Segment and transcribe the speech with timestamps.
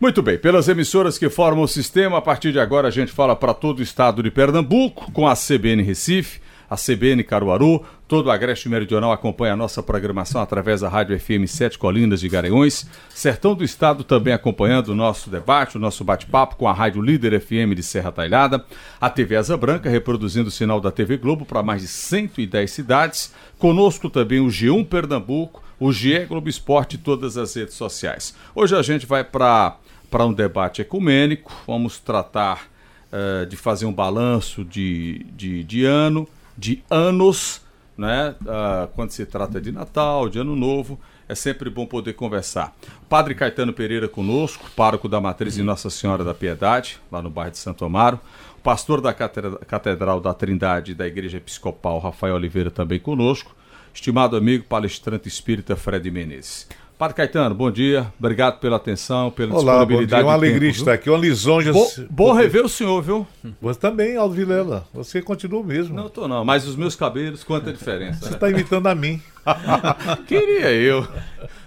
[0.00, 3.36] Muito bem, pelas emissoras que formam o sistema, a partir de agora a gente fala
[3.36, 8.30] para todo o estado de Pernambuco, com a CBN Recife, a CBN Caruaru, todo o
[8.30, 13.54] Agreste Meridional acompanha a nossa programação através da Rádio FM 7 Colinas de Garanhões, Sertão
[13.54, 17.74] do Estado também acompanhando o nosso debate, o nosso bate-papo com a Rádio Líder FM
[17.76, 18.64] de Serra Talhada,
[18.98, 23.34] a TV Asa Branca reproduzindo o sinal da TV Globo para mais de 110 cidades,
[23.58, 28.34] conosco também o G1 Pernambuco, o GE Globo Esporte e todas as redes sociais.
[28.54, 29.76] Hoje a gente vai para
[30.18, 32.68] um debate ecumênico, vamos tratar
[33.12, 37.62] uh, de fazer um balanço de, de, de ano, de anos,
[37.96, 38.34] né?
[38.42, 42.74] Uh, quando se trata de Natal, de Ano Novo, é sempre bom poder conversar.
[43.08, 47.52] Padre Caetano Pereira conosco, pároco da Matriz de Nossa Senhora da Piedade, lá no bairro
[47.52, 48.18] de Santo Amaro.
[48.62, 53.54] Pastor da Catedral da Trindade da Igreja Episcopal, Rafael Oliveira, também conosco.
[53.94, 56.68] Estimado amigo palestrante espírita Fred Menezes.
[57.00, 58.12] Padre Caetano, bom dia.
[58.18, 60.10] Obrigado pela atenção, pela Olá, disponibilidade.
[60.10, 60.26] Bom dia.
[60.26, 61.72] Uma alegria tempo, estar aqui, uma lisonja.
[61.72, 63.26] Bo bom rever o senhor, viu?
[63.58, 64.86] Você também, Aldo Vilela.
[64.92, 65.96] Você continua mesmo.
[65.96, 68.26] Não estou não, mas os meus cabelos, quanta diferença.
[68.26, 68.52] Você está né?
[68.52, 69.18] imitando a mim.
[70.28, 71.08] Queria eu.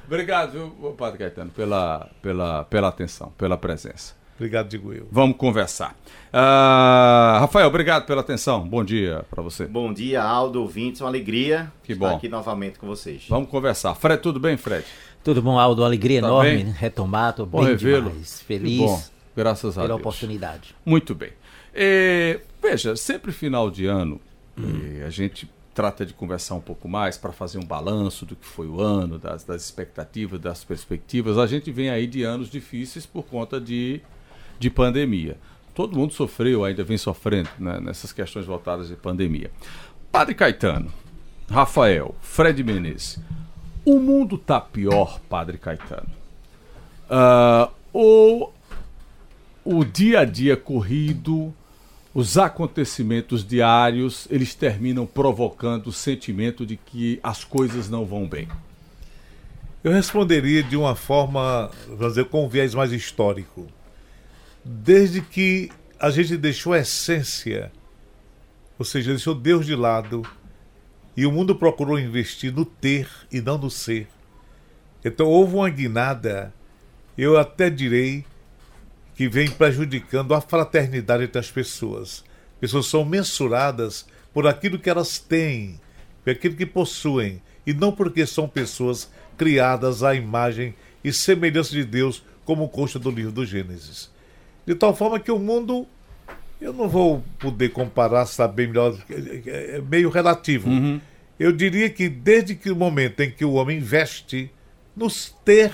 [0.05, 4.13] Obrigado, viu, Padre Caetano, pela, pela, pela atenção, pela presença.
[4.35, 5.07] Obrigado, digo eu.
[5.11, 5.95] Vamos conversar.
[6.33, 8.67] Uh, Rafael, obrigado pela atenção.
[8.67, 9.65] Bom dia para você.
[9.65, 11.01] Bom dia, Aldo, ouvintes.
[11.01, 12.15] Uma alegria que estar bom.
[12.15, 13.25] aqui novamente com vocês.
[13.29, 13.93] Vamos conversar.
[13.95, 14.85] Fred, tudo bem, Fred?
[15.23, 15.83] Tudo bom, Aldo?
[15.83, 16.71] Alegria tá enorme bem?
[16.71, 18.41] retomar, tô bom bem demais.
[18.41, 19.03] Feliz bom.
[19.35, 19.99] Graças a pela Deus.
[19.99, 20.75] oportunidade.
[20.85, 21.31] Muito bem.
[21.73, 24.19] E, veja, sempre final de ano,
[24.57, 25.03] hum.
[25.05, 28.67] a gente trata de conversar um pouco mais para fazer um balanço do que foi
[28.67, 31.37] o ano, das, das expectativas, das perspectivas.
[31.37, 34.01] A gente vem aí de anos difíceis por conta de,
[34.59, 35.37] de pandemia.
[35.73, 39.51] Todo mundo sofreu, ainda vem sofrendo né, nessas questões voltadas de pandemia.
[40.11, 40.93] Padre Caetano,
[41.49, 43.19] Rafael, Fred Menezes,
[43.85, 46.09] o mundo tá pior, Padre Caetano?
[47.09, 48.53] Uh, ou
[49.65, 51.53] o dia a dia corrido,
[52.13, 58.47] os acontecimentos diários, eles terminam provocando o sentimento de que as coisas não vão bem?
[59.83, 63.67] Eu responderia de uma forma, vamos dizer, com um viés mais histórico.
[64.66, 65.69] Desde que
[66.00, 67.72] a gente deixou a essência,
[68.79, 70.24] ou seja, deixou Deus de lado,
[71.16, 74.07] e o mundo procurou investir no ter e não no ser.
[75.03, 76.53] Então houve uma guinada,
[77.18, 78.25] eu até direi,
[79.16, 82.23] que vem prejudicando a fraternidade entre as pessoas.
[82.59, 85.79] Pessoas são mensuradas por aquilo que elas têm,
[86.23, 90.73] por aquilo que possuem, e não porque são pessoas criadas à imagem
[91.03, 94.12] e semelhança de Deus, como consta do livro do Gênesis.
[94.66, 95.88] De tal forma que o mundo
[96.63, 100.69] eu não vou poder comparar, saber melhor, é, é meio relativo.
[100.69, 101.00] Uhum.
[101.38, 104.50] Eu diria que desde que o momento em que o homem investe
[104.96, 105.07] no
[105.44, 105.73] ter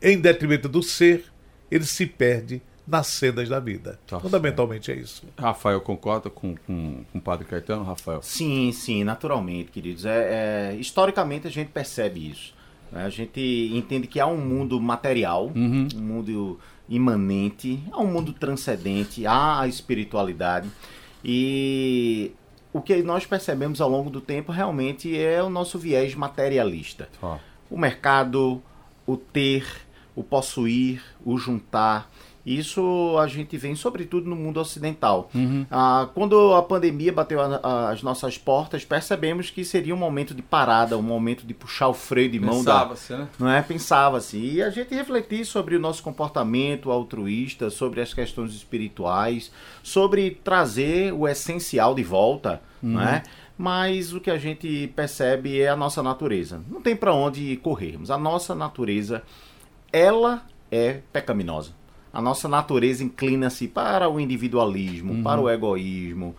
[0.00, 1.24] em detrimento do ser,
[1.70, 3.98] ele se perde nas cenas da vida.
[4.06, 5.24] Tá Fundamentalmente é isso.
[5.36, 8.22] Rafael, concorda com, com, com o padre Caetano, Rafael?
[8.22, 10.04] Sim, sim, naturalmente, queridos.
[10.04, 12.54] É, é historicamente a gente percebe isso.
[12.92, 13.04] Né?
[13.04, 13.40] A gente
[13.74, 15.88] entende que há um mundo material, uhum.
[15.94, 20.70] um mundo imanente, há um mundo transcendente, há a espiritualidade.
[21.24, 22.32] E
[22.72, 27.08] o que nós percebemos ao longo do tempo realmente é o nosso viés materialista.
[27.70, 28.62] O mercado,
[29.06, 29.66] o ter,
[30.14, 32.10] o possuir, o juntar.
[32.44, 35.30] Isso a gente vem sobretudo no mundo ocidental.
[35.34, 35.64] Uhum.
[35.70, 40.34] Ah, quando a pandemia bateu a, a, as nossas portas, percebemos que seria um momento
[40.34, 43.18] de parada, um momento de puxar o freio de mão Pensava-se, da.
[43.18, 43.28] Né?
[43.38, 43.62] Não é?
[43.62, 44.36] Pensava-se.
[44.36, 49.50] E a gente refletir sobre o nosso comportamento altruísta, sobre as questões espirituais,
[49.82, 52.90] sobre trazer o essencial de volta, uhum.
[52.90, 53.22] não é?
[53.56, 56.60] Mas o que a gente percebe é a nossa natureza.
[56.68, 58.10] Não tem para onde corrermos.
[58.10, 59.22] A nossa natureza,
[59.92, 61.83] ela é pecaminosa
[62.14, 65.22] a nossa natureza inclina-se para o individualismo, uhum.
[65.24, 66.36] para o egoísmo.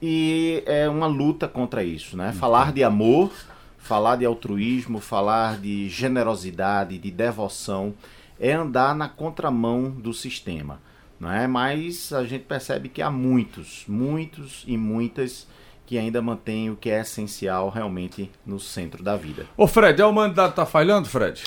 [0.00, 2.28] E é uma luta contra isso, né?
[2.28, 2.32] Uhum.
[2.34, 3.32] Falar de amor,
[3.78, 7.94] falar de altruísmo, falar de generosidade, de devoção,
[8.38, 10.80] é andar na contramão do sistema.
[11.18, 11.46] Não é?
[11.46, 15.48] Mas a gente percebe que há muitos, muitos e muitas
[15.86, 19.46] que ainda mantêm o que é essencial realmente no centro da vida.
[19.56, 21.42] Ô Fred, a humanidade está falhando, Fred?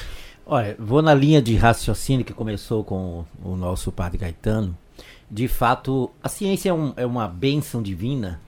[0.51, 4.75] Olha, vou na linha de raciocínio que começou com o nosso padre Gaetano.
[5.29, 8.41] De fato, a ciência é, um, é uma bênção divina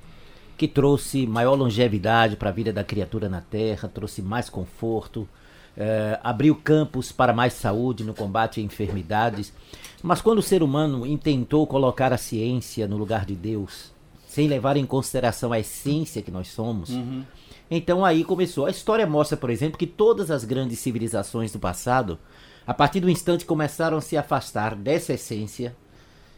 [0.57, 5.30] que trouxe maior longevidade para a vida da criatura na Terra, trouxe mais conforto,
[5.77, 9.54] é, abriu campos para mais saúde no combate a enfermidades.
[10.01, 13.92] Mas quando o ser humano intentou colocar a ciência no lugar de Deus,
[14.25, 17.24] sem levar em consideração a essência que nós somos, uhum
[17.71, 18.65] então aí começou.
[18.65, 22.19] A história mostra, por exemplo, que todas as grandes civilizações do passado
[22.65, 25.75] A partir do instante começaram a se afastar dessa essência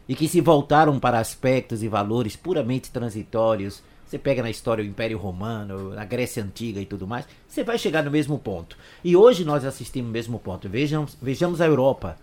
[0.08, 4.86] e que se voltaram para aspectos e valores puramente transitórios, você pega na história o
[4.86, 8.76] Império Romano, a Grécia Antiga e tudo mais, você vai chegar no mesmo ponto.
[9.02, 10.68] E hoje nós assistimos o mesmo ponto.
[10.68, 12.16] Vejamos, vejamos a Europa,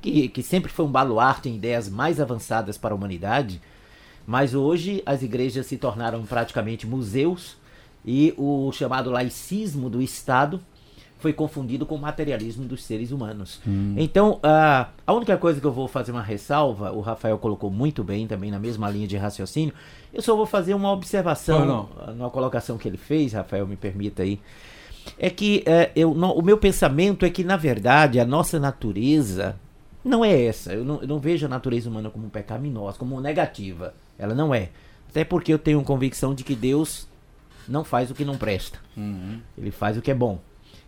[0.00, 3.60] que, que sempre foi um baluarte em ideias mais avançadas para a humanidade,
[4.26, 7.56] mas hoje as igrejas se tornaram praticamente museus
[8.04, 10.60] e o chamado laicismo do Estado
[11.22, 13.60] foi confundido com o materialismo dos seres humanos.
[13.64, 13.94] Hum.
[13.96, 18.02] Então, a, a única coisa que eu vou fazer uma ressalva, o Rafael colocou muito
[18.02, 19.72] bem também na mesma linha de raciocínio,
[20.12, 24.24] eu só vou fazer uma observação oh, na colocação que ele fez, Rafael, me permita
[24.24, 24.40] aí.
[25.16, 29.56] É que é, eu, não, o meu pensamento é que, na verdade, a nossa natureza
[30.04, 30.72] não é essa.
[30.72, 33.94] Eu não, eu não vejo a natureza humana como pecaminosa, como negativa.
[34.18, 34.70] Ela não é.
[35.08, 37.06] Até porque eu tenho convicção de que Deus
[37.68, 38.78] não faz o que não presta.
[38.96, 39.40] Uhum.
[39.56, 40.38] Ele faz o que é bom.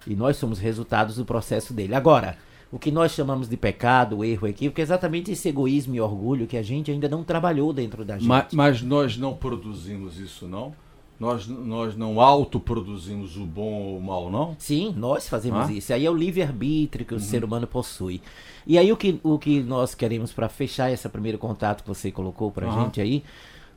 [0.07, 1.95] E nós somos resultados do processo dele.
[1.95, 2.37] Agora,
[2.71, 6.57] o que nós chamamos de pecado, erro, equívoco, é exatamente esse egoísmo e orgulho que
[6.57, 8.27] a gente ainda não trabalhou dentro da gente.
[8.27, 10.75] Mas, mas nós não produzimos isso, não?
[11.19, 14.57] Nós, nós não autoproduzimos o bom ou o mal, não?
[14.59, 15.73] Sim, nós fazemos ah?
[15.73, 15.93] isso.
[15.93, 17.23] Aí é o livre-arbítrio que o uhum.
[17.23, 18.21] ser humano possui.
[18.67, 22.11] E aí o que, o que nós queremos para fechar esse primeiro contato que você
[22.11, 22.85] colocou para uhum.
[22.85, 23.23] gente aí,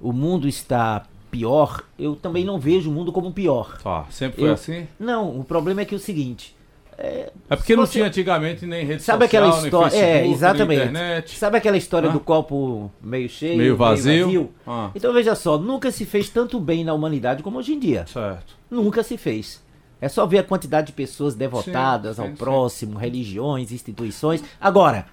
[0.01, 3.77] o mundo está pior, eu também não vejo o mundo como pior.
[3.81, 4.87] Tá, sempre foi eu, assim?
[4.99, 6.55] Não, o problema é que é o seguinte.
[6.97, 7.93] É, é porque não você...
[7.93, 11.37] tinha antigamente nem rede Sabe social, aquela história, Facebook, é, exatamente.
[11.37, 12.11] Sabe aquela história ah?
[12.11, 14.11] do copo meio cheio, meio vazio?
[14.11, 14.53] Meio vazio?
[14.65, 14.89] Ah.
[14.95, 18.05] Então veja só, nunca se fez tanto bem na humanidade como hoje em dia.
[18.07, 18.55] Certo.
[18.69, 19.61] Nunca se fez.
[20.01, 22.99] É só ver a quantidade de pessoas devotadas sim, sim, ao próximo, sim.
[22.99, 24.43] religiões, instituições.
[24.59, 25.05] Agora,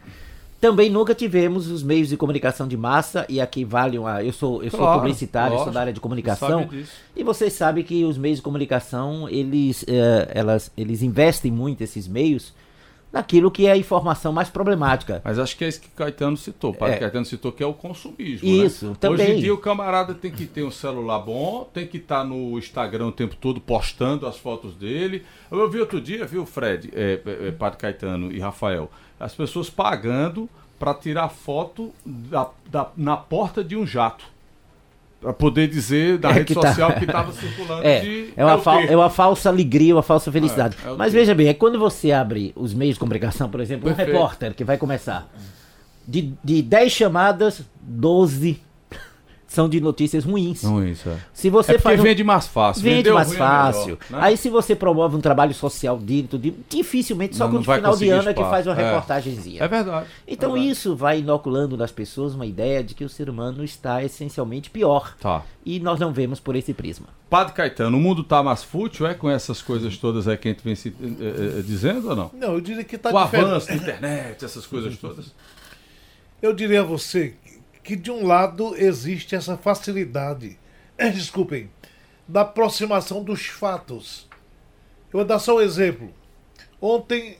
[0.64, 4.24] também nunca tivemos os meios de comunicação de massa, e aqui vale uma.
[4.24, 6.70] Eu sou, eu claro, sou publicitário, lógico, sou da área de comunicação.
[7.14, 12.08] E vocês sabem que os meios de comunicação, eles, eh, elas, eles investem muito esses
[12.08, 12.54] meios
[13.12, 15.20] naquilo que é a informação mais problemática.
[15.22, 16.74] Mas acho que é isso que Caetano citou.
[16.80, 16.96] O é.
[16.96, 18.48] Caetano citou que é o consumismo.
[18.48, 18.64] Né?
[18.64, 18.96] Isso, né?
[18.98, 19.26] também.
[19.26, 22.24] Hoje em dia o camarada tem que ter um celular bom, tem que estar tá
[22.24, 25.24] no Instagram o tempo todo postando as fotos dele.
[25.50, 28.90] Eu vi outro dia, viu, Fred, é, é Padre Caetano e Rafael,
[29.24, 34.26] as pessoas pagando para tirar foto da, da, na porta de um jato.
[35.18, 36.60] Para poder dizer da é rede tá...
[36.60, 38.34] social que estava circulando é, de.
[38.36, 38.80] É uma, fal...
[38.80, 40.76] é uma falsa alegria, uma falsa felicidade.
[40.84, 43.86] É, é Mas veja bem, é quando você abre os meios de comunicação, por exemplo,
[43.86, 44.10] Perfeito.
[44.10, 45.26] um repórter que vai começar.
[46.06, 48.60] De, de 10 chamadas, 12
[49.54, 50.62] são de notícias ruins.
[50.64, 51.16] Ruins, é.
[51.32, 52.02] Se você é faz um...
[52.02, 52.82] vende mais fácil.
[52.82, 53.80] Vende mais é fácil.
[53.80, 54.18] É melhor, né?
[54.20, 58.28] Aí se você promove um trabalho social dito, dificilmente só não, no final de ano
[58.28, 58.84] é que faz uma é.
[58.84, 59.62] reportagenzinha.
[59.62, 60.06] É verdade.
[60.26, 60.72] Então verdade.
[60.72, 65.16] isso vai inoculando nas pessoas uma ideia de que o ser humano está essencialmente pior.
[65.20, 65.42] Tá.
[65.64, 67.06] E nós não vemos por esse prisma.
[67.30, 69.14] Padre Caetano, o mundo está mais fútil, é?
[69.14, 72.30] Com essas coisas todas aí que a gente vem se, eh, dizendo ou não?
[72.34, 73.44] Não, eu diria que está diferente.
[73.44, 75.32] O avanço da internet, essas coisas todas.
[76.42, 77.34] Eu diria a você
[77.84, 80.58] que de um lado existe essa facilidade,
[80.98, 81.70] desculpem,
[82.26, 84.26] da aproximação dos fatos.
[85.12, 86.12] Eu vou dar só um exemplo.
[86.80, 87.36] Ontem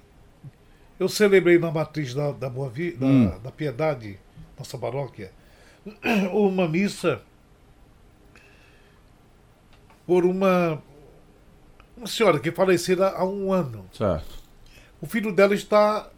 [1.01, 3.39] eu celebrei na matriz da, da, Boa Vi, da, hum.
[3.43, 4.21] da Piedade,
[4.57, 5.33] nossa paróquia,
[6.31, 7.23] uma missa
[10.07, 10.83] por uma,
[11.97, 13.87] uma senhora que falecera há um ano.
[13.93, 14.45] Certo.
[15.01, 16.11] O filho dela está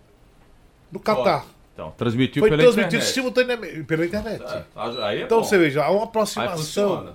[0.91, 1.47] no Catar.
[1.77, 3.13] Então, transmitiu Foi pela transmitido internet.
[3.13, 4.43] simultaneamente pela internet.
[4.43, 5.45] É, então, bom.
[5.45, 7.15] você veja, há uma aproximação.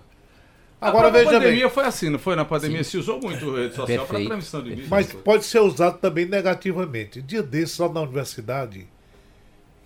[0.80, 1.34] Agora veja bem.
[1.34, 2.36] Na pandemia foi assim, não foi?
[2.36, 2.92] Na pandemia Sim.
[2.92, 4.88] se usou muito rede social para transmissão de vídeo.
[4.88, 7.24] Mas pode ser usado também negativamente.
[7.24, 8.88] Dia desses, lá na universidade,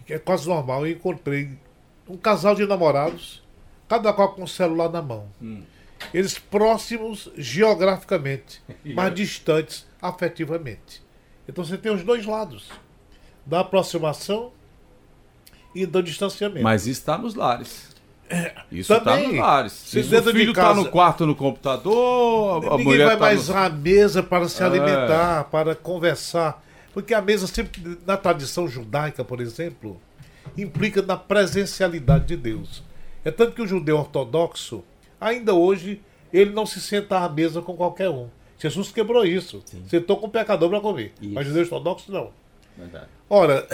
[0.05, 1.51] que é quase normal, eu encontrei
[2.05, 3.41] um casal de namorados,
[3.87, 5.29] cada qual com o celular na mão.
[5.41, 5.63] Hum.
[6.13, 11.01] Eles próximos geograficamente, mas distantes afetivamente.
[11.47, 12.69] Então você tem os dois lados
[13.45, 14.51] da aproximação
[15.75, 16.63] e do distanciamento.
[16.63, 17.93] Mas isso está nos lares.
[18.29, 19.73] É, isso está nos lares.
[19.73, 23.57] Se o filho está no quarto no computador, a ninguém vai tá mais no...
[23.57, 24.65] à mesa para se é.
[24.65, 26.63] alimentar, para conversar.
[26.93, 29.99] Porque a mesa sempre, na tradição judaica, por exemplo,
[30.57, 32.81] implica na presencialidade de Deus.
[33.23, 34.83] É tanto que o judeu ortodoxo,
[35.19, 36.01] ainda hoje,
[36.31, 38.29] ele não se senta à mesa com qualquer um.
[38.57, 39.61] Jesus quebrou isso.
[39.65, 39.83] Sim.
[39.87, 41.13] Sentou com o pecador para comer.
[41.21, 41.33] Isso.
[41.33, 42.31] Mas judeu ortodoxo não.
[42.77, 43.07] Verdade.
[43.29, 43.67] Ora,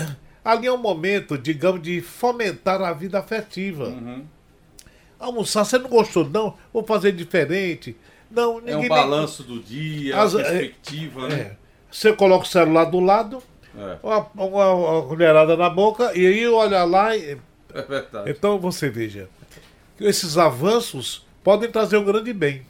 [0.44, 3.86] ali é um momento, digamos, de fomentar a vida afetiva.
[3.86, 4.26] Uhum.
[5.20, 6.58] Almoçar, você não gostou, não?
[6.74, 7.96] Vou fazer diferente.
[8.30, 9.58] Não, ninguém, é um balanço nem...
[9.58, 11.40] do dia, As, perspectiva, é, né?
[11.40, 11.56] É.
[11.92, 13.44] Você coloca o celular do lado,
[13.78, 13.98] é.
[14.02, 17.16] uma, uma, uma, colherada na boca, e aí olha lá.
[17.16, 17.38] E...
[17.74, 18.32] É verdade.
[18.32, 19.30] Então você veja,
[20.00, 22.66] esses avanços podem trazer um grande bem,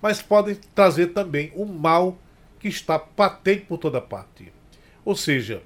[0.00, 2.16] mas podem trazer também um mal
[2.60, 4.52] que está patente por toda parte.
[5.04, 5.62] Ou seja,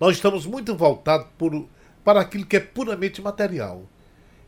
[0.00, 1.66] nós estamos muito voltados por,
[2.04, 3.84] para aquilo que é puramente material.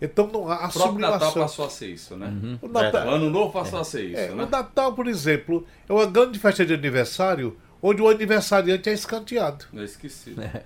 [0.00, 2.30] Então não há a O próprio Natal passou a ser isso, né?
[2.60, 4.42] O O Natal, ano novo passou a ser isso, é, né?
[4.42, 9.64] o Natal, por exemplo, é uma grande festa de aniversário onde o aniversariante é escanteado.
[9.72, 10.34] Eu esqueci.
[10.38, 10.62] É.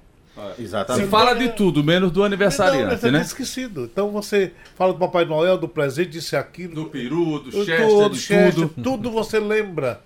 [0.57, 1.09] Se Exatamente.
[1.09, 3.21] fala de tudo, menos do Não, aniversariante, é né?
[3.21, 3.85] esquecido.
[3.85, 6.75] Então você fala do Papai Noel, do presente, disse aquilo.
[6.75, 8.83] Do peru, do do chester, todo, de Chester, tudo.
[8.83, 10.01] tudo você lembra.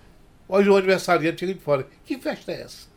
[0.49, 1.87] Hoje o aniversariante chega de fora.
[2.05, 2.94] Que festa é essa?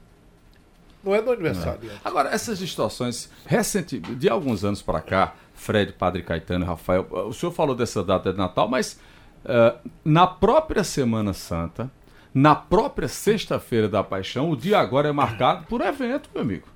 [1.08, 1.90] Não é do aniversário.
[2.04, 7.32] Agora, essas distorções, recente, de alguns anos para cá, Fred, Padre Caetano e Rafael, o
[7.32, 9.00] senhor falou dessa data de Natal, mas
[9.46, 11.90] eh, na própria Semana Santa,
[12.34, 16.68] na própria Sexta-feira da Paixão, o dia agora é marcado por evento, meu amigo.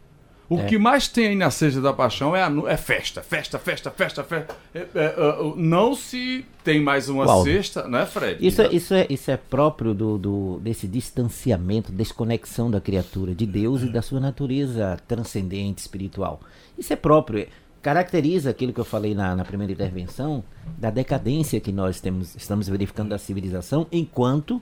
[0.53, 0.65] O É.
[0.65, 4.21] que mais tem aí na Sexta da Paixão é, a é festa, festa, festa, festa,
[4.21, 4.53] festa.
[4.75, 5.15] É, é, é,
[5.55, 7.43] não se tem mais uma Uau.
[7.45, 8.45] sexta, não é, Fred?
[8.45, 13.45] Isso, é, isso, é, isso é próprio do, do- desse distanciamento, desconexão da criatura de
[13.45, 16.41] Deus e da sua natureza transcendente, espiritual.
[16.77, 17.47] Isso é próprio.
[17.81, 20.43] Caracteriza aquilo que eu falei na, na primeira intervenção,
[20.77, 24.61] da decadência que nós temos, estamos verificando da civilização enquanto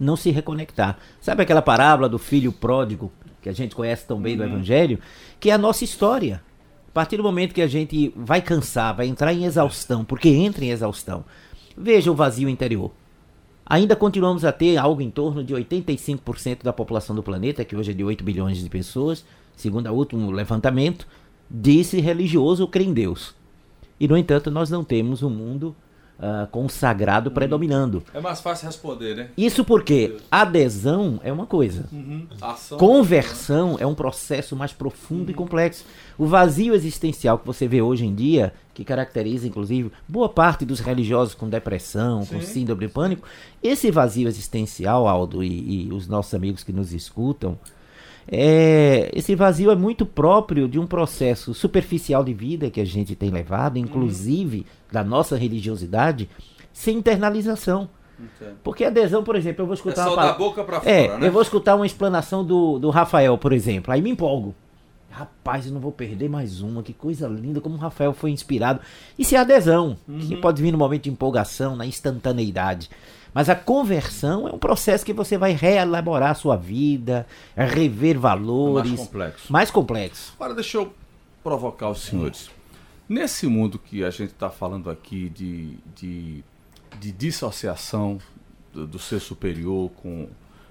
[0.00, 0.96] não se reconectar.
[1.20, 3.12] Sabe aquela parábola do filho pródigo,
[3.46, 4.98] que a gente conhece tão bem do Evangelho,
[5.38, 6.42] que é a nossa história.
[6.88, 10.64] A partir do momento que a gente vai cansar, vai entrar em exaustão, porque entra
[10.64, 11.24] em exaustão,
[11.76, 12.90] veja o vazio interior.
[13.64, 17.92] Ainda continuamos a ter algo em torno de 85% da população do planeta, que hoje
[17.92, 19.24] é de 8 bilhões de pessoas,
[19.54, 21.06] segundo o último levantamento,
[21.48, 23.32] disse religioso crê em Deus.
[24.00, 25.76] E, no entanto, nós não temos um mundo
[26.18, 28.02] ah, consagrado predominando.
[28.14, 29.28] É mais fácil responder, né?
[29.36, 31.84] Isso porque adesão é uma coisa,
[32.40, 32.78] Ação.
[32.78, 35.84] Conversão é um processo mais profundo e complexo.
[36.16, 40.80] O vazio existencial que você vê hoje em dia, que caracteriza inclusive boa parte dos
[40.80, 43.28] religiosos com depressão, com síndrome de pânico,
[43.62, 47.58] esse vazio existencial, Aldo, e, e os nossos amigos que nos escutam,
[48.28, 53.14] é, esse vazio é muito próprio de um processo superficial de vida que a gente
[53.14, 56.28] tem levado, inclusive da nossa religiosidade,
[56.72, 57.88] sem internalização.
[58.18, 58.56] Entendo.
[58.64, 61.18] Porque adesão, por exemplo, eu vou É escutar só uma da boca pra fora, É,
[61.18, 61.28] né?
[61.28, 63.92] eu vou escutar uma explanação do, do Rafael, por exemplo.
[63.92, 64.54] Aí me empolgo.
[65.16, 66.82] Rapaz, eu não vou perder mais uma.
[66.82, 68.80] Que coisa linda, como o Rafael foi inspirado.
[69.18, 70.40] Isso é adesão, que Uhum.
[70.42, 72.90] pode vir no momento de empolgação, na instantaneidade.
[73.32, 78.90] Mas a conversão é um processo que você vai reelaborar a sua vida, rever valores.
[78.90, 79.52] mais complexo.
[79.52, 80.32] Mais complexo.
[80.36, 80.92] Agora deixa eu
[81.42, 82.50] provocar os senhores.
[83.08, 86.44] Nesse mundo que a gente está falando aqui de, de,
[87.00, 88.18] de dissociação
[88.70, 90.28] do, do ser superior com,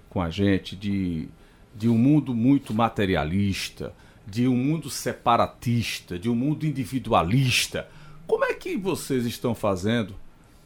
[0.10, 1.28] com a gente, de,
[1.76, 3.92] de um mundo muito materialista,
[4.28, 7.88] de um mundo separatista, de um mundo individualista,
[8.28, 10.16] como é que vocês estão fazendo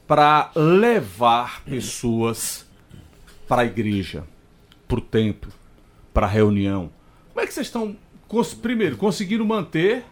[0.08, 2.66] para levar pessoas
[3.48, 4.24] para a igreja,
[4.88, 5.52] para o templo,
[6.14, 6.90] para a reunião?
[7.34, 7.96] Como é que vocês estão,
[8.62, 10.06] primeiro, conseguindo manter,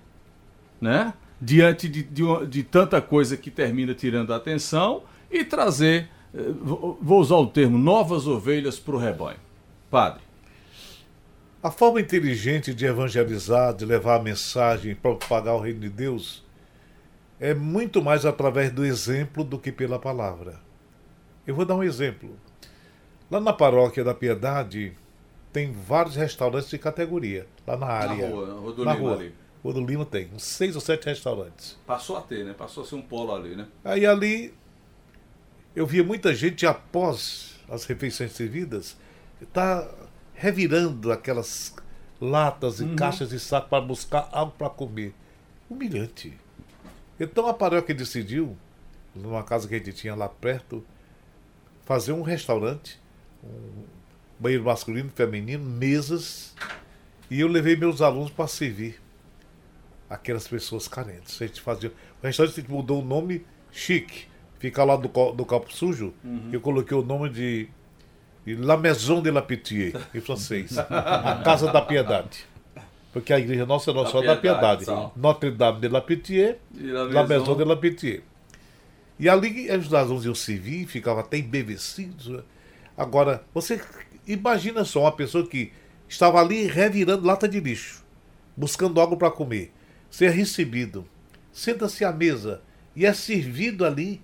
[0.80, 6.52] né, diante de, de, de tanta coisa que termina tirando a atenção e trazer, eh,
[6.62, 9.40] vou usar o termo, novas ovelhas para o rebanho?
[9.90, 10.27] Padre.
[11.68, 16.42] A forma inteligente de evangelizar, de levar a mensagem, propagar o reino de Deus,
[17.42, 20.62] é muito mais através do exemplo do que pela palavra.
[21.46, 22.40] Eu vou dar um exemplo.
[23.30, 24.94] Lá na paróquia da Piedade,
[25.52, 28.30] tem vários restaurantes de categoria, lá na área.
[28.30, 29.18] rua, na Rua do na Lima rua.
[29.18, 29.36] ali.
[29.62, 31.78] Rua do Lima tem uns seis ou sete restaurantes.
[31.86, 32.56] Passou a ter, né?
[32.58, 33.68] Passou a ser um polo ali, né?
[33.84, 34.54] Aí ali
[35.76, 38.96] eu via muita gente após as refeições servidas
[39.54, 39.88] tá
[40.38, 41.76] revirando aquelas
[42.22, 45.14] latas e caixas de saco para buscar algo para comer.
[45.70, 46.38] Humilhante.
[47.20, 48.56] Então a paróquia decidiu,
[49.14, 50.86] numa casa que a gente tinha lá perto,
[51.86, 53.00] fazer um restaurante,
[53.44, 53.84] um
[54.40, 56.56] banheiro masculino, feminino, mesas,
[57.30, 59.02] e eu levei meus alunos para servir
[60.10, 61.42] aquelas pessoas carentes.
[61.42, 61.92] A gente fazia.
[62.22, 64.28] O restaurante mudou o nome chique.
[64.60, 66.14] Fica lá do, do Campo Sujo.
[66.54, 67.70] Eu coloquei o nome de,
[68.56, 70.78] La Maison de la Pitié, em francês.
[70.78, 72.46] a Casa da Piedade.
[73.12, 75.12] Porque a igreja nossa é Nossa Senhora da Piedade, só.
[75.16, 78.22] Notre Dame de la Pitié, La La Maison- de la Pitié.
[79.20, 82.44] E ali os alunos iam servir, ficavam até embevecidos.
[82.96, 83.82] Agora, você
[84.28, 85.72] imagina só uma pessoa que
[86.08, 88.04] estava ali revirando lata de lixo,
[88.56, 89.74] buscando algo para comer,
[90.12, 91.06] ser recebido,
[91.52, 92.62] senta-se à mesa
[92.96, 94.22] e é servido ali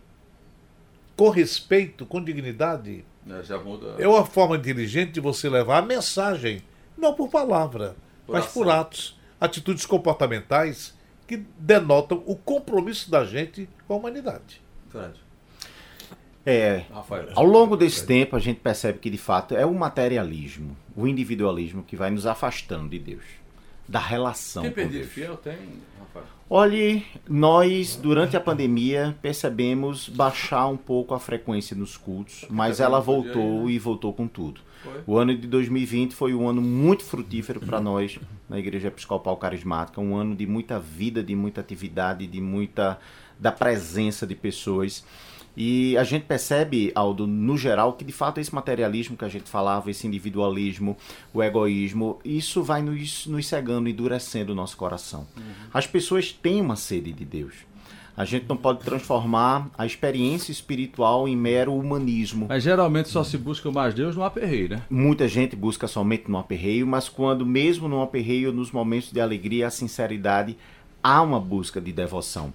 [1.17, 3.03] com respeito, com dignidade.
[3.29, 3.95] É, já muda.
[3.97, 6.61] É uma forma inteligente de você levar a mensagem,
[6.97, 8.63] não por palavra, Por mas ação.
[8.63, 10.93] por atos, atitudes comportamentais
[11.25, 14.61] que denotam o compromisso da gente com a humanidade.
[14.89, 15.13] Fred.
[16.45, 17.29] É, Rafael.
[17.35, 21.83] Ao longo desse tempo, a gente percebe que de fato é o materialismo, o individualismo
[21.83, 23.23] que vai nos afastando de Deus.
[23.87, 25.35] Da relação Tem perdido fiel?
[25.37, 25.57] Tem,
[25.99, 26.25] Rafael.
[26.49, 32.89] Olhe, nós durante a pandemia percebemos baixar um pouco a frequência nos cultos, mas cada
[32.89, 33.71] um ela voltou né?
[33.71, 34.61] e voltou com tudo.
[35.07, 40.01] O ano de 2020 foi um ano muito frutífero para nós na Igreja Episcopal Carismática,
[40.01, 42.99] um ano de muita vida, de muita atividade, de muita
[43.39, 45.03] da presença de pessoas.
[45.55, 49.49] E a gente percebe, Aldo, no geral, que de fato esse materialismo que a gente
[49.49, 50.97] falava, esse individualismo,
[51.33, 55.27] o egoísmo, isso vai nos, nos cegando, endurecendo o nosso coração.
[55.73, 57.53] As pessoas têm uma sede de Deus.
[58.15, 62.45] A gente não pode transformar a experiência espiritual em mero humanismo.
[62.47, 64.83] Mas geralmente só se busca mais Deus no aperreio, né?
[64.87, 69.65] Muita gente busca somente no aperreio, mas quando mesmo no aperreio, nos momentos de alegria,
[69.65, 70.55] a sinceridade,
[71.01, 72.53] há uma busca de devoção.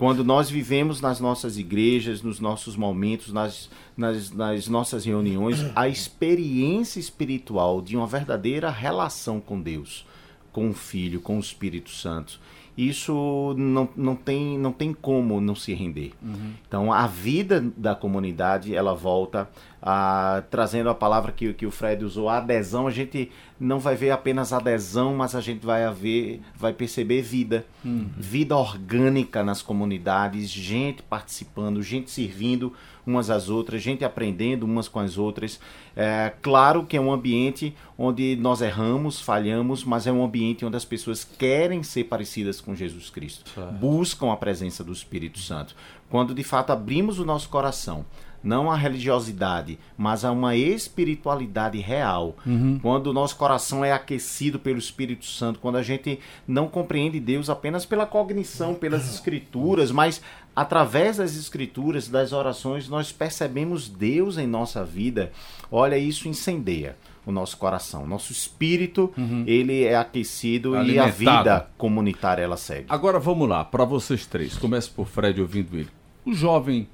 [0.00, 5.88] Quando nós vivemos nas nossas igrejas, nos nossos momentos, nas, nas, nas nossas reuniões, a
[5.88, 10.06] experiência espiritual de uma verdadeira relação com Deus,
[10.52, 12.40] com o Filho, com o Espírito Santo,
[12.78, 16.14] isso não, não, tem, não tem como não se render.
[16.66, 19.50] Então, a vida da comunidade, ela volta
[19.82, 22.86] a, trazendo a palavra que, que o Fred usou, a adesão.
[22.86, 27.64] A gente não vai ver apenas adesão, mas a gente vai, haver, vai perceber vida.
[28.16, 32.72] Vida orgânica nas comunidades, gente participando, gente servindo
[33.06, 35.58] umas às outras, gente aprendendo umas com as outras.
[35.96, 40.76] É claro que é um ambiente onde nós erramos, falhamos, mas é um ambiente onde
[40.76, 45.74] as pessoas querem ser parecidas com Jesus Cristo, buscam a presença do Espírito Santo.
[46.08, 48.04] Quando de fato abrimos o nosso coração,
[48.42, 52.36] não a religiosidade, mas a uma espiritualidade real.
[52.82, 57.50] Quando o nosso coração é aquecido pelo Espírito Santo, quando a gente não compreende Deus
[57.50, 60.20] apenas pela cognição, pelas escrituras, mas
[60.54, 65.30] através das escrituras, das orações, nós percebemos Deus em nossa vida.
[65.70, 68.06] Olha, isso incendeia o nosso coração.
[68.06, 69.12] Nosso espírito,
[69.46, 71.16] ele é aquecido e a Alimentado.
[71.18, 72.86] vida comunitária ela segue.
[72.88, 74.56] Agora vamos lá, para vocês três.
[74.56, 75.88] Começa por Fred ouvindo ele.
[76.24, 76.88] O jovem,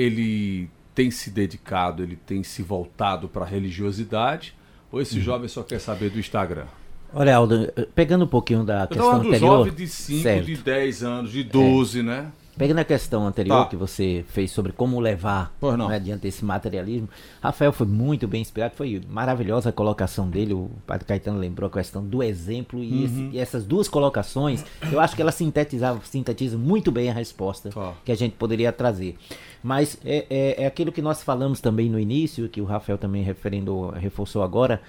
[0.00, 4.54] ele tem se dedicado, ele tem se voltado para a religiosidade?
[4.90, 5.02] Ou Uhum.
[5.02, 6.66] esse jovem só quer saber do Instagram?
[7.12, 9.40] Olha, Aldo, pegando um pouquinho da Eu questão anterior.
[9.58, 10.44] jovem de 5, certo.
[10.46, 12.30] de 10 anos, de 12, né?
[12.58, 13.70] Pegando a questão anterior Tá.
[13.70, 15.54] que você fez sobre como levar
[15.88, 17.08] né, diante desse materialismo,
[17.40, 20.54] Rafael foi muito bem inspirado, foi maravilhosa a colocação dele.
[20.54, 23.30] O Padre Caetano lembrou a questão do exemplo e, esse- Uhum.
[23.32, 27.94] e essas duas colocações, eu acho que ela sintetizava, sintetiza muito bem a resposta Tá.
[28.04, 29.16] que a gente poderia trazer.
[29.62, 33.22] Mas é, é, é aquilo que nós falamos também no início, que o Rafael também
[33.22, 34.82] referendou, reforçou agora,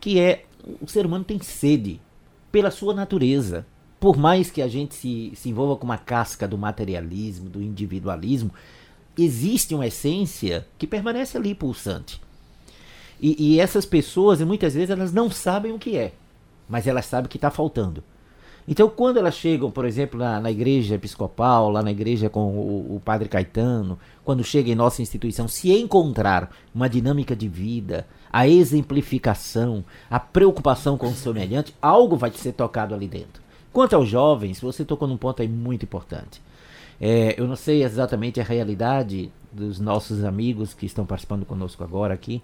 [0.00, 0.44] que é
[0.80, 2.00] o ser humano tem sede
[2.50, 3.66] pela sua natureza.
[4.02, 8.50] Por mais que a gente se, se envolva com uma casca do materialismo, do individualismo,
[9.16, 12.20] existe uma essência que permanece ali pulsante.
[13.20, 16.14] E, e essas pessoas, muitas vezes, elas não sabem o que é,
[16.68, 18.02] mas elas sabem que está faltando.
[18.66, 22.96] Então, quando elas chegam, por exemplo, na, na igreja episcopal, lá na igreja com o,
[22.96, 28.48] o padre Caetano, quando chega em nossa instituição, se encontrar uma dinâmica de vida, a
[28.48, 33.41] exemplificação, a preocupação com o semelhante, algo vai ser tocado ali dentro.
[33.72, 36.40] Quanto aos jovens, você tocou num ponto aí muito importante.
[37.00, 42.14] É, eu não sei exatamente a realidade dos nossos amigos que estão participando conosco agora
[42.14, 42.42] aqui,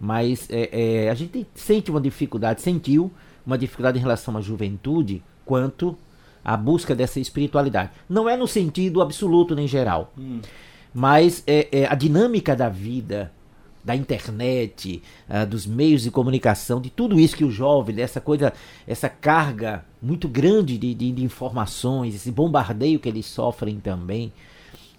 [0.00, 3.10] mas é, é, a gente sente uma dificuldade, sentiu
[3.46, 5.96] uma dificuldade em relação à juventude quanto
[6.44, 7.90] à busca dessa espiritualidade.
[8.08, 10.12] Não é no sentido absoluto nem geral,
[10.94, 13.32] mas é, é a dinâmica da vida,
[13.84, 18.52] da internet, ah, dos meios de comunicação, de tudo isso que o jovem, dessa coisa,
[18.86, 24.32] essa carga muito grande de, de, de informações, esse bombardeio que eles sofrem também.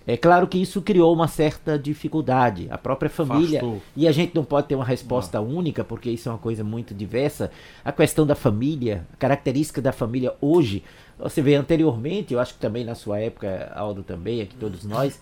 [0.08, 2.68] É claro que isso criou uma certa dificuldade.
[2.70, 3.60] A própria família.
[3.60, 3.82] Afastou.
[3.96, 6.94] E a gente não pode ter uma resposta única, porque isso é uma coisa muito
[6.94, 7.50] diversa.
[7.84, 10.84] A questão da família, a característica da família hoje.
[11.18, 15.20] Você vê anteriormente, eu acho que também na sua época, Aldo também, aqui todos nós,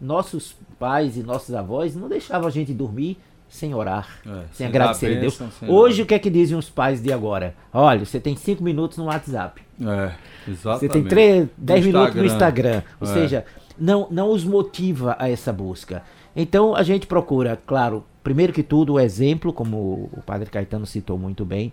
[0.00, 4.66] nossos pais e nossos avós não deixavam a gente dormir sem orar, É, sem sem
[4.66, 5.40] agradecer a Deus.
[5.68, 7.54] Hoje o que é que dizem os pais de agora?
[7.72, 9.62] Olha, você tem cinco minutos no WhatsApp.
[9.80, 10.12] É,
[10.48, 10.80] exatamente.
[10.80, 12.82] Você tem três, 10 No minutos no Instagram.
[13.00, 13.12] Ou É.
[13.12, 13.44] seja,
[13.78, 16.02] não, não os motiva a essa busca.
[16.34, 21.16] Então a gente procura, claro, primeiro que tudo, o exemplo, como o Padre Caetano citou
[21.16, 21.72] muito bem,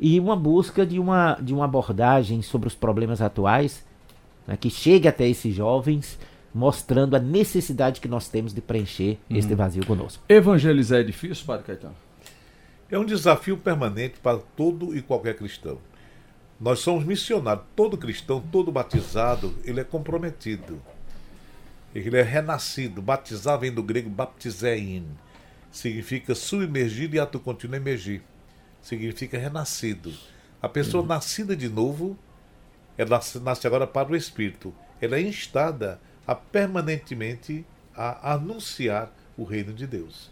[0.00, 3.84] e uma busca de uma, de uma abordagem sobre os problemas atuais
[4.46, 6.18] né, que chegue até esses jovens,
[6.54, 9.36] mostrando a necessidade que nós temos de preencher Uhum.
[9.36, 10.22] este vazio conosco.
[10.28, 11.94] Evangelizar é difícil, Padre Caetano?
[12.90, 15.78] É um desafio permanente para todo e qualquer cristão.
[16.60, 17.64] Nós somos missionários.
[17.74, 20.80] Todo cristão, todo batizado, ele é comprometido.
[21.94, 23.00] Ele é renascido.
[23.00, 25.06] Batizar vem do grego baptizein.
[25.70, 28.22] Significa submergir e ato contínuo emergir.
[28.82, 30.12] Significa renascido.
[30.60, 32.16] A pessoa nascida de novo,
[32.96, 34.72] ela nasce agora para o Espírito.
[35.00, 40.30] Ela é instada a permanentemente a anunciar o reino de Deus.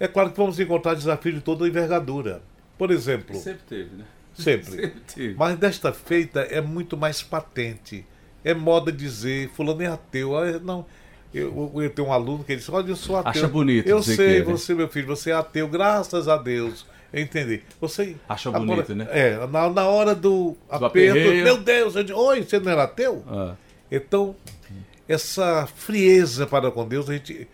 [0.00, 2.42] É claro que vamos encontrar desafios de toda envergadura.
[2.76, 4.04] Por exemplo, Sempre teve, né?
[4.34, 4.70] sempre.
[4.72, 5.34] Sempre teve.
[5.34, 8.04] Mas desta feita é muito mais patente.
[8.44, 10.36] É moda dizer, fulano é ateu.
[10.36, 10.84] Ah, não,
[11.32, 13.30] eu, eu tenho um aluno que ele diz, olha, eu sou ateu.
[13.30, 14.44] Acha bonito Eu sei, é, né?
[14.44, 16.84] você, meu filho, você é ateu, graças a Deus.
[17.12, 17.62] Eu entendi.
[17.80, 18.16] Você.
[18.28, 19.06] Acha agora- bonito, né?
[19.10, 21.44] É, na, na hora do aperto, aperreio.
[21.44, 23.22] meu Deus, eu digo, oi, você não era ateu?
[23.28, 23.54] Ah.
[23.90, 24.34] Então,
[25.12, 27.46] essa frieza para com Deus, a gente.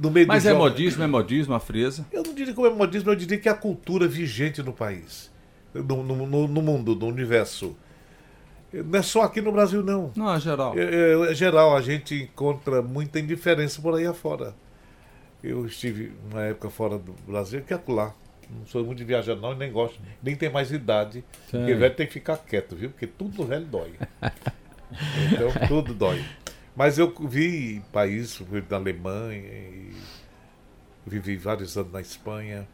[0.00, 2.06] no meio Mas é jovem- modismo, é modismo, a frieza.
[2.12, 5.30] eu não diria que é modismo, eu diria que é a cultura vigente no país,
[5.74, 7.76] no, no, no- mundo, no universo.
[8.72, 10.10] Não é só aqui no Brasil, não.
[10.16, 10.78] Não, é geral.
[10.78, 14.54] É, é- é geral, a gente encontra muita indiferença por aí afora.
[15.44, 18.14] Eu estive uma época fora do Brasil, que é lá.
[18.48, 19.98] Não sou muito de viajar, não, e nem gosto.
[20.22, 21.24] Nem tem mais idade.
[21.50, 21.78] Porque Sério?
[21.78, 22.90] velho tem que ficar quieto, viu?
[22.90, 23.92] Porque tudo velho dói.
[25.32, 26.22] Então, tudo dói.
[26.74, 29.42] Mas eu vi países, fui na Alemanha,
[31.06, 32.66] vivi vários anos na Espanha,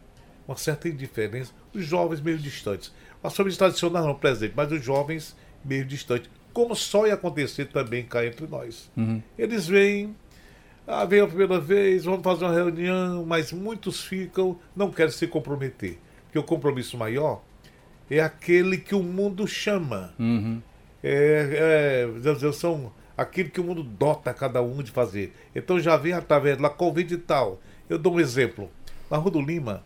[0.46, 1.52] uma certa indiferença.
[1.74, 2.92] Os jovens meio distantes.
[3.22, 6.30] As famílias tradicionais não presentes, mas os jovens meio distantes.
[6.52, 8.90] Como só ia acontecer também cá entre nós.
[9.36, 10.16] Eles vêm,
[10.86, 15.26] ah, vem a primeira vez, vamos fazer uma reunião, mas muitos ficam, não querem se
[15.26, 15.98] comprometer.
[16.24, 17.42] Porque o compromisso maior
[18.10, 20.14] é aquele que o mundo chama.
[20.18, 20.62] Uhum.
[21.02, 25.34] É, é, são aquilo que o mundo dota cada um de fazer.
[25.52, 27.60] Então já vem através lá, convite e tal.
[27.90, 28.70] Eu dou um exemplo.
[29.10, 29.82] Na Rua do Lima,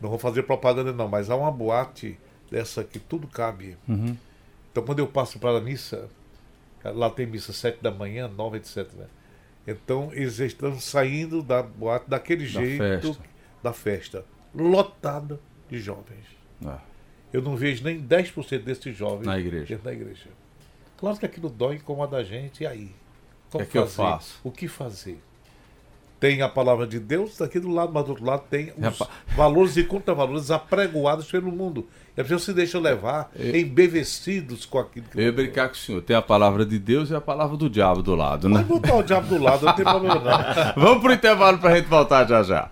[0.00, 2.18] não vou fazer propaganda não, mas há uma boate
[2.50, 3.76] dessa que tudo cabe.
[3.86, 4.16] Uhum.
[4.72, 6.08] Então quando eu passo para a missa,
[6.82, 8.90] lá tem missa sete da manhã, nove, etc.
[8.94, 9.06] né?
[9.66, 13.16] Então eles estão saindo da boate daquele jeito festa.
[13.62, 14.24] da festa,
[14.54, 16.24] lotada de jovens.
[16.64, 16.80] Ah.
[17.30, 19.66] Eu não vejo nem 10% desses jovens Na igreja.
[19.66, 20.28] dentro da igreja.
[21.04, 22.90] Claro que aquilo dói, incomoda a gente, e aí?
[23.50, 24.08] Como que que eu fazer?
[24.10, 24.40] faço?
[24.42, 25.22] O que fazer?
[26.18, 29.08] Tem a palavra de Deus daqui do lado, mas do outro lado tem os Repa-
[29.36, 31.86] valores e contravalores apregoados pelo mundo.
[32.16, 35.76] E a pessoa se deixa levar, embevecidos com aquilo que Eu ia brincar com o
[35.76, 36.00] senhor.
[36.00, 38.54] Tem a palavra de Deus e a palavra do diabo do lado, né?
[38.56, 40.72] Vai botar o diabo do lado, não tem problema não.
[40.82, 42.70] Vamos pro intervalo pra gente voltar já já.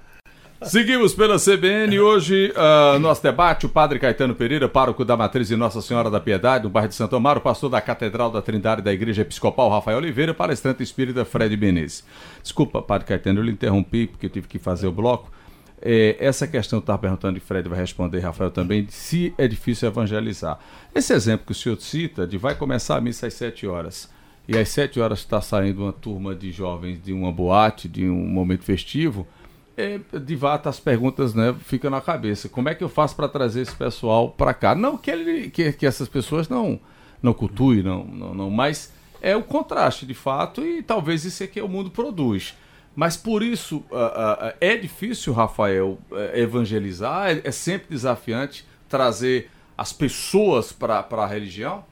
[0.64, 1.98] Seguimos pela CBN.
[1.98, 6.20] Hoje, ah, nosso debate, o padre Caetano Pereira, pároco da Matriz de Nossa Senhora da
[6.20, 9.98] Piedade, no bairro de Santo Amaro, pastor da Catedral da Trindade da Igreja Episcopal Rafael
[9.98, 12.05] Oliveira, palestrante espírita Fred Menezes.
[12.42, 15.31] Desculpa, padre Caetano, eu lhe interrompi porque eu tive que fazer o bloco.
[15.81, 19.48] É, essa questão que eu estava perguntando e Fred vai responder, Rafael também, se é
[19.48, 20.59] difícil evangelizar.
[20.94, 24.09] Esse exemplo que o senhor cita, de vai começar a missa às 7 horas,
[24.46, 28.27] e às 7 horas está saindo uma turma de jovens de uma boate, de um
[28.29, 29.27] momento festivo,
[29.76, 32.48] é, de vata as perguntas né, ficam na cabeça.
[32.48, 34.74] Como é que eu faço para trazer esse pessoal para cá?
[34.74, 36.78] Não que, ele, que, que essas pessoas não,
[37.22, 41.46] não cultuem, não, não, não, mas é o contraste de fato e talvez isso é
[41.46, 42.54] que o mundo produz.
[42.94, 49.50] Mas por isso ah, ah, é difícil, Rafael, eh, evangelizar, é, é sempre desafiante trazer
[49.78, 51.85] as pessoas para a religião?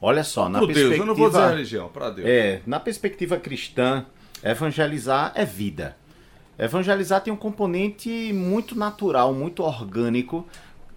[0.00, 1.02] Olha só, na Deus, perspectiva...
[1.02, 2.28] eu não vou dizer religião, para Deus.
[2.28, 4.06] É, na perspectiva cristã,
[4.44, 5.96] evangelizar é vida.
[6.58, 10.46] Evangelizar tem um componente muito natural, muito orgânico,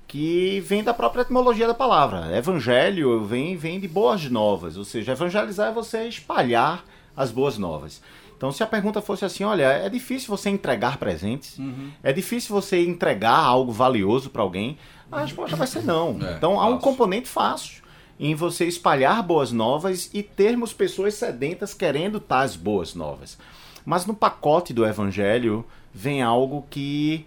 [0.08, 2.36] que vem da própria etimologia da palavra.
[2.36, 6.84] Evangelho vem, vem de boas novas, ou seja, evangelizar é você espalhar
[7.16, 8.02] as boas novas.
[8.36, 11.58] Então, se a pergunta fosse assim, olha, é difícil você entregar presentes,
[12.02, 14.78] é difícil você entregar algo valioso para alguém,
[15.12, 16.18] a resposta vai ser não.
[16.22, 16.80] É, então, há um fácil.
[16.80, 17.84] componente fácil
[18.18, 23.38] em você espalhar boas novas e termos pessoas sedentas querendo tais boas novas.
[23.86, 27.26] Mas no pacote do evangelho vem algo que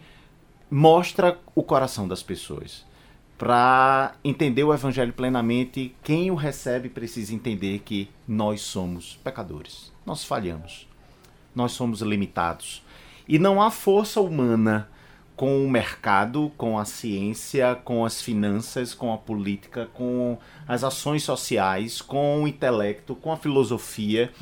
[0.70, 2.84] mostra o coração das pessoas.
[3.36, 9.92] Para entender o evangelho plenamente, quem o recebe precisa entender que nós somos pecadores.
[10.06, 10.88] Nós falhamos.
[11.54, 12.84] Nós somos limitados.
[13.26, 14.88] E não há força humana
[15.42, 21.24] com o mercado, com a ciência, com as finanças, com a política, com as ações
[21.24, 24.32] sociais, com o intelecto, com a filosofia,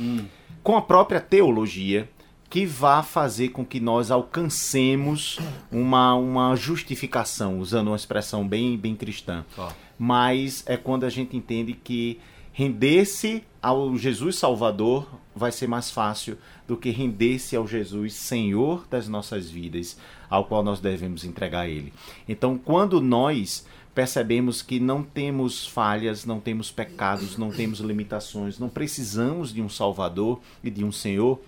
[0.62, 2.06] com a própria teologia,
[2.50, 5.38] que vá fazer com que nós alcancemos
[5.72, 9.42] uma, uma justificação, usando uma expressão bem, bem cristã.
[9.56, 9.70] Ó.
[9.98, 12.20] Mas é quando a gente entende que
[12.52, 16.36] render-se ao Jesus Salvador vai ser mais fácil
[16.66, 21.92] do que render-se ao Jesus Senhor das nossas vidas, ao qual nós devemos entregar Ele.
[22.28, 28.68] Então, quando nós percebemos que não temos falhas, não temos pecados, não temos limitações, não
[28.68, 31.40] precisamos de um Salvador e de um Senhor,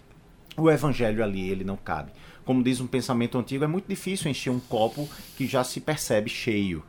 [0.56, 2.10] o evangelho ali ele não cabe.
[2.44, 6.28] Como diz um pensamento antigo, é muito difícil encher um copo que já se percebe
[6.28, 6.82] cheio.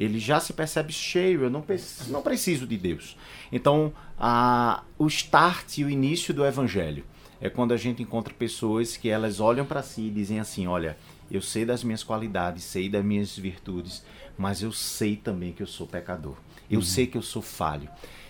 [0.00, 1.62] Ele já se percebe cheio, eu não,
[2.08, 3.18] não preciso de Deus.
[3.52, 7.04] Então, a, o start e o início do evangelho
[7.38, 10.96] é quando a gente encontra pessoas que elas olham para si e dizem assim: olha,
[11.30, 14.02] eu sei das minhas qualidades, sei das minhas virtudes,
[14.38, 16.36] mas eu sei também que eu sou pecador.
[16.70, 16.84] Eu uhum.
[16.84, 17.88] sei que eu sou falho.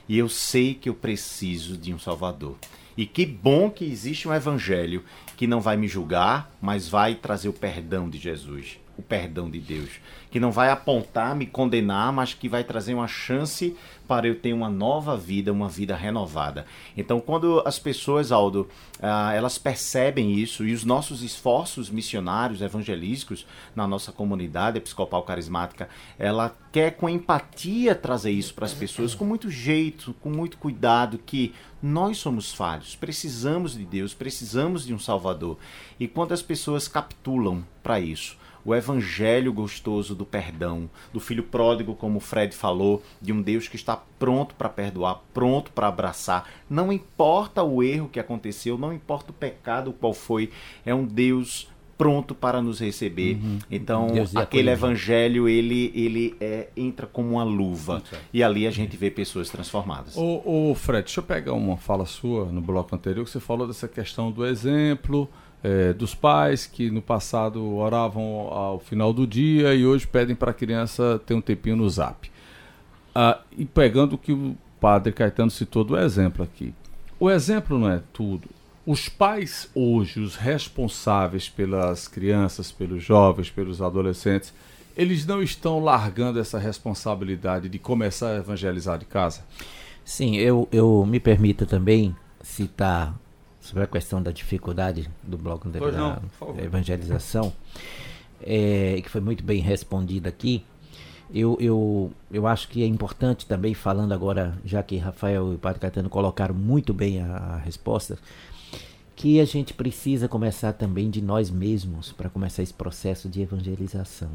[0.08, 2.56] E eu sei que eu preciso de um Salvador.
[2.96, 5.04] E que bom que existe um evangelho
[5.36, 9.58] que não vai me julgar, mas vai trazer o perdão de Jesus o perdão de
[9.58, 9.90] Deus,
[10.30, 13.74] que não vai apontar, me condenar, mas que vai trazer uma chance
[14.06, 16.66] para eu ter uma nova vida, uma vida renovada.
[16.96, 23.46] Então, quando as pessoas, Aldo, uh, elas percebem isso e os nossos esforços missionários, evangelísticos
[23.74, 29.24] na nossa comunidade episcopal carismática, ela quer com empatia trazer isso para as pessoas com
[29.24, 34.98] muito jeito, com muito cuidado, que nós somos falhos, precisamos de Deus, precisamos de um
[34.98, 35.56] Salvador.
[35.98, 41.94] E quando as pessoas capitulam para isso, o evangelho gostoso do perdão, do filho pródigo,
[41.94, 46.48] como o Fred falou, de um Deus que está pronto para perdoar, pronto para abraçar.
[46.68, 50.50] Não importa o erro que aconteceu, não importa o pecado qual foi,
[50.84, 51.68] é um Deus
[52.00, 53.34] pronto para nos receber.
[53.34, 53.58] Uhum.
[53.70, 58.02] Então, aquele evangelho, ele, ele é, entra como uma luva.
[58.32, 60.16] E ali a gente vê pessoas transformadas.
[60.16, 63.66] Ô, ô, Fred, deixa eu pegar uma fala sua no bloco anterior, que você falou
[63.66, 65.28] dessa questão do exemplo,
[65.62, 70.50] é, dos pais que no passado oravam ao final do dia e hoje pedem para
[70.50, 72.30] a criança ter um tempinho no zap.
[73.14, 76.72] Ah, e pegando o que o padre Caetano citou do exemplo aqui.
[77.18, 78.48] O exemplo não é tudo.
[78.86, 84.54] Os pais hoje, os responsáveis pelas crianças, pelos jovens, pelos adolescentes,
[84.96, 89.44] eles não estão largando essa responsabilidade de começar a evangelizar de casa?
[90.04, 93.14] Sim, eu, eu me permito também citar
[93.70, 96.20] sobre a questão da dificuldade do bloco da, não,
[96.56, 97.52] da evangelização,
[98.42, 100.64] é, que foi muito bem respondida aqui.
[101.32, 105.58] Eu, eu, eu acho que é importante também, falando agora, já que Rafael e o
[105.58, 108.18] Padre Caetano colocaram muito bem a, a resposta,
[109.14, 114.30] que a gente precisa começar também de nós mesmos para começar esse processo de evangelização.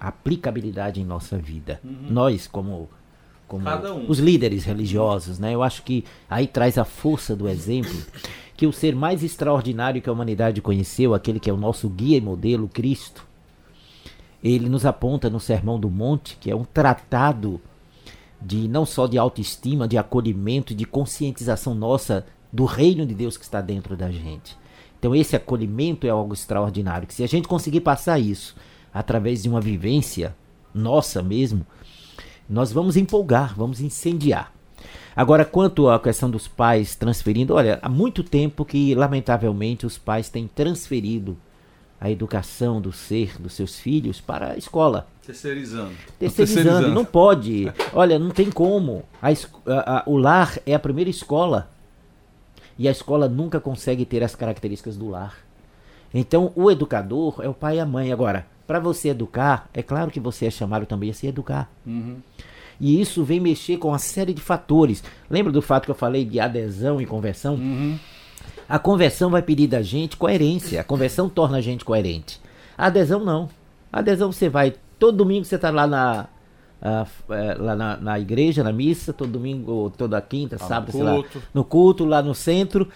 [0.00, 1.78] A aplicabilidade em nossa vida.
[1.84, 2.06] Uhum.
[2.08, 2.88] Nós, como
[3.52, 4.10] como um.
[4.10, 5.54] os líderes religiosos, né?
[5.54, 7.92] Eu acho que aí traz a força do exemplo
[8.56, 12.18] que o ser mais extraordinário que a humanidade conheceu, aquele que é o nosso guia
[12.18, 13.26] e modelo, Cristo,
[14.42, 17.60] ele nos aponta no Sermão do Monte, que é um tratado
[18.40, 23.44] de não só de autoestima, de acolhimento, de conscientização nossa do reino de Deus que
[23.44, 24.56] está dentro da gente.
[24.98, 28.54] Então esse acolhimento é algo extraordinário, que se a gente conseguir passar isso
[28.92, 30.36] através de uma vivência
[30.74, 31.66] nossa mesmo,
[32.48, 34.52] nós vamos empolgar, vamos incendiar.
[35.14, 40.28] Agora, quanto à questão dos pais transferindo, olha, há muito tempo que, lamentavelmente, os pais
[40.28, 41.36] têm transferido
[42.00, 45.06] a educação do ser dos seus filhos para a escola.
[45.24, 45.92] Terceirizando.
[46.18, 46.94] Terceirizando, Terceirizando.
[46.94, 47.72] não pode.
[47.94, 49.04] Olha, não tem como.
[49.22, 51.70] A, a, a, o lar é a primeira escola.
[52.76, 55.36] E a escola nunca consegue ter as características do lar.
[56.12, 58.10] Então, o educador é o pai e a mãe.
[58.10, 61.70] Agora, para você educar, é claro que você é chamado também a se educar.
[61.86, 62.16] Uhum.
[62.82, 65.04] E isso vem mexer com uma série de fatores.
[65.30, 67.54] Lembra do fato que eu falei de adesão e conversão?
[67.54, 67.96] Uhum.
[68.68, 70.80] A conversão vai pedir da gente coerência.
[70.80, 72.40] A conversão torna a gente coerente.
[72.76, 73.48] A adesão não.
[73.92, 74.74] A adesão você vai.
[74.98, 76.26] Todo domingo você está lá na,
[77.30, 81.38] é, lá na, na, igreja, na missa, todo domingo, toda quinta, ah, sábado, culto.
[81.38, 82.88] Lá, no culto, lá no centro.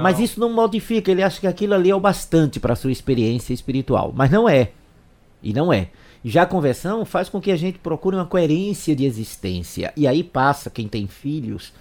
[0.00, 2.92] Mas isso não modifica, ele acha que aquilo ali é o bastante para a sua
[2.92, 4.12] experiência espiritual.
[4.14, 4.70] Mas não é.
[5.42, 5.88] E não é.
[6.28, 9.92] Já a conversão faz com que a gente procure uma coerência de existência.
[9.96, 11.72] E aí passa quem tem filhos,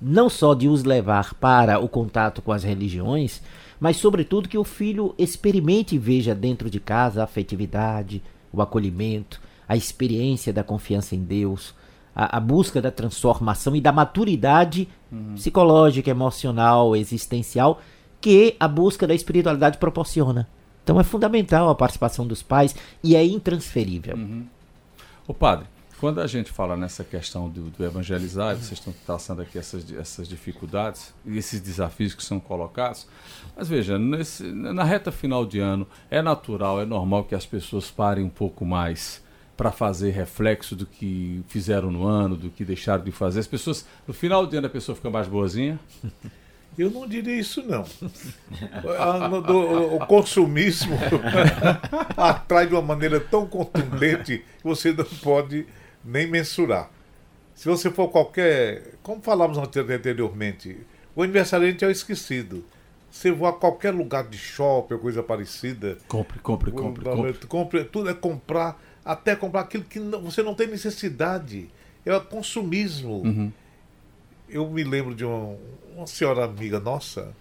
[0.00, 3.42] não só de os levar para o contato com as religiões,
[3.78, 9.38] mas sobretudo que o filho experimente e veja dentro de casa a afetividade, o acolhimento,
[9.68, 11.74] a experiência da confiança em Deus,
[12.16, 15.34] a, a busca da transformação e da maturidade uhum.
[15.34, 17.82] psicológica, emocional, existencial
[18.18, 20.48] que a busca da espiritualidade proporciona.
[20.82, 24.16] Então é fundamental a participação dos pais e é intransferível.
[24.16, 24.46] Uhum.
[25.26, 25.66] O padre,
[26.00, 30.26] quando a gente fala nessa questão do, do evangelizar, vocês estão traçando aqui essas, essas
[30.26, 33.06] dificuldades e esses desafios que são colocados,
[33.54, 37.90] mas veja, nesse, na reta final de ano é natural, é normal que as pessoas
[37.90, 39.22] parem um pouco mais
[39.58, 43.40] para fazer reflexo do que fizeram no ano, do que deixaram de fazer.
[43.40, 45.78] As pessoas, no final de ano, a pessoa fica mais boazinha.
[46.78, 47.84] Eu não diria isso, não.
[49.94, 50.96] o consumismo
[52.16, 55.66] atrai de uma maneira tão contundente que você não pode
[56.04, 56.90] nem mensurar.
[57.54, 58.94] Se você for qualquer.
[59.02, 60.78] Como falamos anteriormente,
[61.14, 62.64] o aniversariante é o esquecido.
[63.10, 65.98] Você for a qualquer lugar de shopping ou coisa parecida.
[66.08, 67.04] Compre, compre, compre.
[67.04, 67.46] compre.
[67.46, 71.68] compre tudo é comprar até comprar aquilo que não- você não tem necessidade.
[72.06, 73.22] É o consumismo.
[73.22, 73.52] Uhum.
[74.50, 75.56] Eu me lembro de uma,
[75.96, 77.32] uma senhora amiga nossa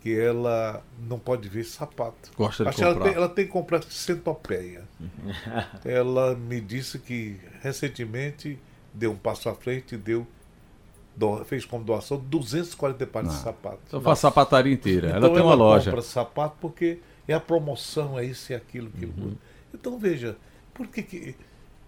[0.00, 2.30] que ela não pode ver sapato.
[2.36, 3.08] Gosta de Acho que ela comprar.
[3.10, 4.82] tem, ela tem complexo de centopeia.
[5.84, 8.58] ela me disse que recentemente
[8.92, 10.26] deu um passo à frente e deu
[11.16, 13.40] do- fez como doação 240 pares de Ah.
[13.40, 13.80] sapatos.
[13.86, 15.08] Então faz sapataria inteira.
[15.10, 15.90] ela Então tem uma loja.
[15.90, 19.34] compra sapato porque é a promoção, é isso e aquilo que Uhum.
[19.72, 20.36] Então veja,
[20.74, 21.36] por que, que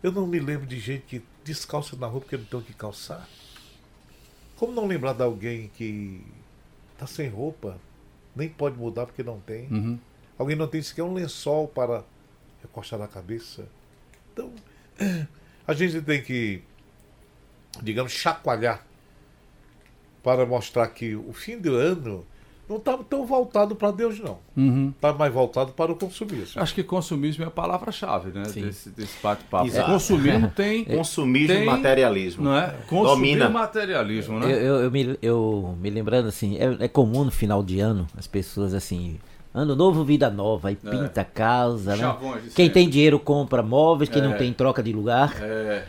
[0.02, 2.72] eu não me lembro de gente que descalça na rua porque não tem o que
[2.74, 3.26] calçar?
[4.64, 6.22] Como não lembrar de alguém que
[6.94, 7.78] está sem roupa,
[8.34, 9.68] nem pode mudar porque não tem?
[9.70, 9.98] Uhum.
[10.38, 12.02] Alguém não tem sequer um lençol para
[12.62, 13.68] recostar na cabeça.
[14.32, 14.50] Então,
[15.68, 16.62] a gente tem que,
[17.82, 18.86] digamos, chacoalhar
[20.22, 22.26] para mostrar que o fim do ano
[22.68, 24.38] não está tão voltado para Deus, não.
[24.56, 24.92] Uhum.
[24.94, 26.60] Está mais voltado para o consumismo.
[26.62, 28.44] Acho que consumismo é a palavra-chave, né?
[28.46, 28.62] Sim.
[28.62, 29.70] Desse, desse bate-papo.
[29.86, 30.84] Consumismo tem.
[30.84, 32.44] Consumismo Tem- e materialismo.
[32.44, 32.74] Não é?
[32.88, 34.52] Consumir materialismo, Eu, né?
[34.54, 38.26] eu, eu me, eu me lembrando assim, é, é comum no final de ano as
[38.26, 39.18] pessoas assim,
[39.52, 42.16] ano novo, vida nova, aí pinta a casa, né?
[42.20, 42.70] Quem sempre.
[42.70, 44.24] tem dinheiro compra móveis, quem É.
[44.26, 45.36] não tem troca de lugar.
[45.42, 45.84] É.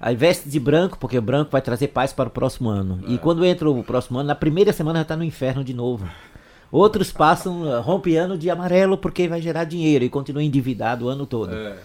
[0.00, 3.00] Aí veste de branco, porque o branco vai trazer paz para o próximo ano.
[3.08, 3.12] É.
[3.12, 6.06] E quando entra o próximo ano, na primeira semana já está no inferno de novo.
[6.70, 11.08] Outros passam, eh, rompe ano de amarelo porque vai gerar dinheiro e continua endividado o
[11.08, 11.54] ano todo.
[11.54, 11.76] é.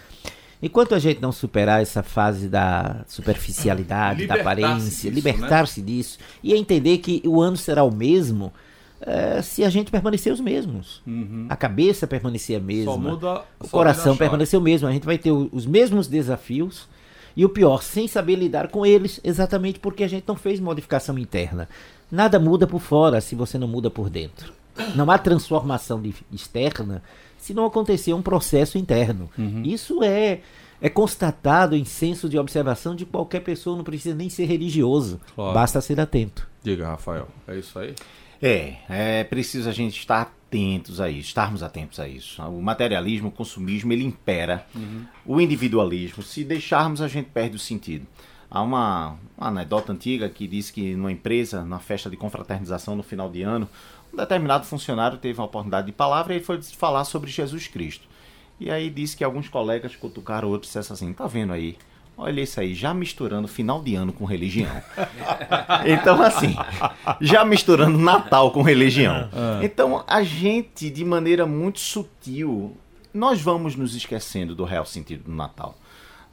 [0.64, 6.54] Enquanto a gente não superar essa fase da superficialidade, da aparência, disso, libertar-se disso e
[6.54, 8.54] entender que o ano será o mesmo
[9.02, 11.02] eh, se a gente permanecer os mesmos.
[11.50, 13.00] A cabeça permanecer a mesma, Uhum.
[13.00, 14.88] Muda o coração permanecer o mesmo.
[14.88, 16.88] A gente vai ter os mesmos desafios
[17.36, 21.18] e o pior, sem saber lidar com eles, exatamente porque a gente não fez modificação
[21.18, 21.68] interna.
[22.12, 24.52] Nada muda por fora se você não muda por dentro.
[24.96, 27.02] Não há transformação de- externa
[27.38, 29.30] se não acontecer um processo interno.
[29.38, 29.64] Uhum.
[29.66, 30.40] Isso é
[30.84, 35.22] é constatado em senso de observação de qualquer pessoa, não precisa nem ser religioso.
[35.36, 35.54] Claro.
[35.54, 36.48] Basta ser atento.
[36.64, 37.28] Diga, Rafael.
[37.48, 37.94] É isso aí?
[38.42, 42.42] É, é preciso a gente estar atentos a isso, estarmos atentos a isso.
[42.44, 44.68] O materialismo, o consumismo, ele impera.
[45.26, 48.06] O individualismo, se deixarmos, a gente perde o sentido.
[48.50, 53.04] Há uma, uma anedota antiga que diz que numa empresa, na festa de confraternização no
[53.04, 53.68] final de ano,
[54.14, 58.06] um determinado funcionário teve uma oportunidade de palavra e ele foi falar sobre Jesus Cristo.
[58.60, 61.78] E aí disse que alguns colegas cutucaram outros e disseram assim, tá vendo aí?
[62.24, 64.70] Olha isso aí, já misturando final de ano com religião.
[65.84, 66.56] Então, assim,
[67.20, 69.28] já misturando Natal com religião.
[69.64, 72.78] Então, a gente, de maneira muito sutil,
[73.12, 75.76] nós vamos nos esquecendo do real sentido do Natal.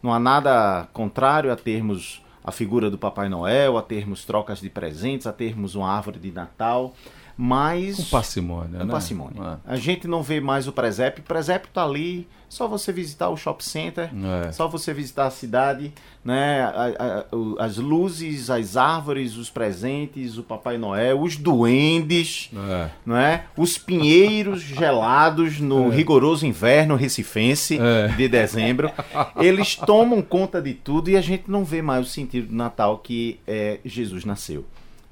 [0.02, 4.68] Não há nada contrário a termos a figura do Papai Noel, a termos trocas de
[4.68, 6.94] presentes, a termos uma árvore de Natal,
[7.40, 7.96] mas...
[7.96, 8.90] Com parcimônia, Com né?
[8.90, 9.60] parcimônia.
[9.64, 9.72] É.
[9.72, 11.22] A gente não vê mais o presépio.
[11.22, 14.10] O presépio tá ali, só você visitar o shopping center,
[14.46, 14.50] É.
[14.50, 15.92] só você visitar a cidade,
[16.24, 16.62] né?
[16.62, 17.24] A-
[17.60, 22.88] a- as luzes, as árvores, os presentes, o Papai Noel, os duendes, É.
[23.06, 23.44] não é?
[23.56, 28.08] Os pinheiros gelados no rigoroso inverno recifense É.
[28.08, 28.90] de dezembro.
[29.36, 32.98] Eles tomam conta de tudo e a gente não vê mais o sentido do Natal
[32.98, 34.64] que é Jesus nasceu.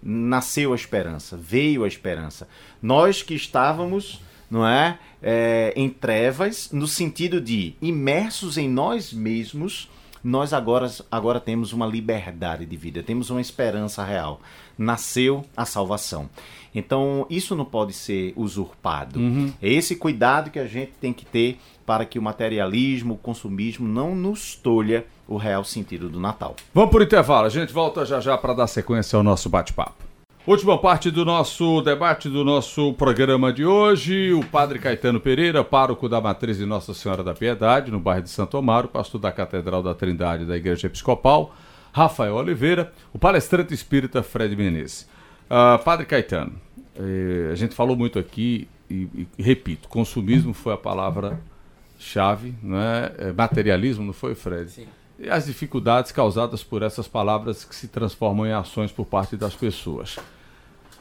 [0.02, 2.48] Nasceu a esperança, veio a esperança.
[2.80, 9.88] Nós que estávamos, não é, é, em trevas, no sentido de imersos em nós mesmos,
[10.22, 14.40] nós agora, agora temos uma liberdade de vida, temos uma esperança real.
[14.76, 16.28] Nasceu a salvação.
[16.74, 19.20] Então, isso não pode ser usurpado.
[19.62, 23.86] É esse cuidado que a gente tem que ter para que o materialismo, o consumismo
[23.88, 26.56] não nos tolha o real sentido do Natal.
[26.74, 30.06] Vamos por intervalo, a gente volta já já para dar sequência ao nosso bate-papo.
[30.46, 36.08] Última parte do nosso debate, do nosso programa de hoje, o padre Caetano Pereira, pároco
[36.08, 39.82] da Matriz de Nossa Senhora da Piedade, no bairro de Santo Amaro, pastor da Catedral
[39.82, 41.52] da Trindade da Igreja Episcopal,
[41.92, 45.08] Rafael Oliveira, o palestrante espírita Fred Menezes.
[45.50, 46.52] Ah, padre Caetano,
[46.94, 53.12] eh, a gente falou muito aqui, e, e repito, consumismo foi a palavra-chave, não é?
[53.18, 54.70] Eh, materialismo, não foi, Fred?
[54.70, 54.86] Sim.
[55.18, 59.54] E as dificuldades causadas por essas palavras que se transformam em ações por parte das
[59.54, 60.18] pessoas.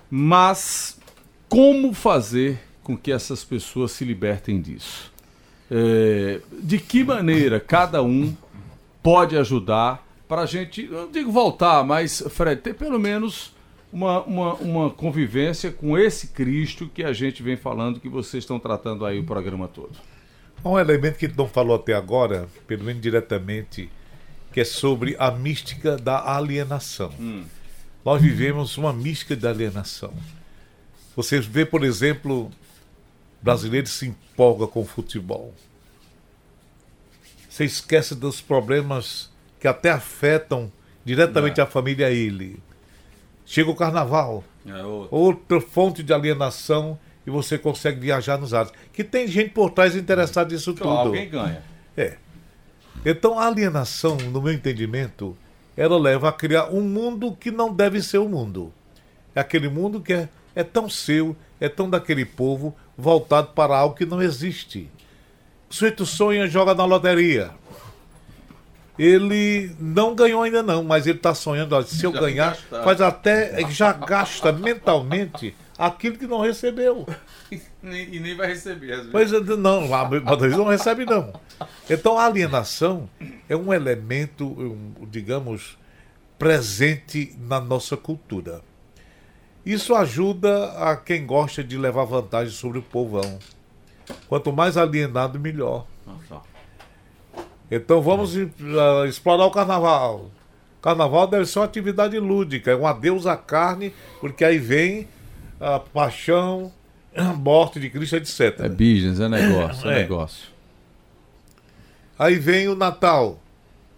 [0.09, 0.97] Mas
[1.49, 5.11] como fazer com que essas pessoas se libertem disso?
[5.70, 8.36] É, de que maneira cada um
[9.01, 13.53] pode ajudar para a gente, não digo voltar, mas, Fred, ter pelo menos
[13.91, 18.59] uma, uma, uma convivência com esse Cristo que a gente vem falando, que vocês estão
[18.59, 19.91] tratando aí o programa todo.
[20.63, 23.89] Um elemento que não falou até agora, pelo menos diretamente,
[24.56, 27.12] que é sobre a mística da alienação.
[28.06, 30.14] Nós vivemos uma mística da alienação.
[31.14, 32.49] Você vê, por exemplo,
[33.41, 35.53] brasileiro se empolga com o futebol.
[37.49, 39.30] você esquece dos problemas
[39.62, 40.72] que até afetam
[41.06, 41.64] diretamente É.
[41.64, 42.60] a família ele.
[43.45, 46.97] Chega o carnaval, É o- outra fonte de alienação
[47.28, 48.72] e você consegue viajar nos ares.
[48.93, 50.97] Que tem gente por trás interessada nisso Então, tudo.
[51.08, 51.62] alguém ganha.
[51.95, 52.18] É.
[53.04, 55.36] Então a alienação, no meu entendimento,
[55.76, 58.72] ela leva a criar um mundo que não deve ser o mundo.
[59.34, 63.96] É aquele mundo que é, é tão seu, é tão daquele povo, voltado para algo
[63.96, 64.89] que não existe.
[65.70, 67.52] O sujeito sonha, joga na loteria.
[68.98, 72.84] Ele não ganhou ainda não, mas ele está sonhando, ó, se eu Já ganhar, gastar.
[72.84, 77.05] faz até, já gasta mentalmente aquilo que não recebeu.
[77.51, 79.11] E nem, vai receber, às vezes.
[79.11, 81.34] Pois é, não, lá vezes não recebe não.
[81.89, 83.07] Então a alienação
[83.47, 85.78] é um elemento, um, digamos,
[86.39, 88.61] presente na nossa cultura.
[89.65, 93.39] Isso ajuda a quem gosta de levar vantagem sobre o povão.
[94.28, 95.88] Quanto mais alienado, melhor.
[97.69, 100.30] Então vamos ah, explorar o carnaval.
[100.82, 105.07] Carnaval deve ser uma atividade lúdica, é um adeus à carne, porque aí vem
[105.60, 106.72] a paixão,
[107.16, 108.60] a morte de Cristo, etc.
[108.60, 110.01] É business, é negócio, é, É.
[110.01, 110.49] negócio.
[112.18, 113.39] Aí vem o Natal.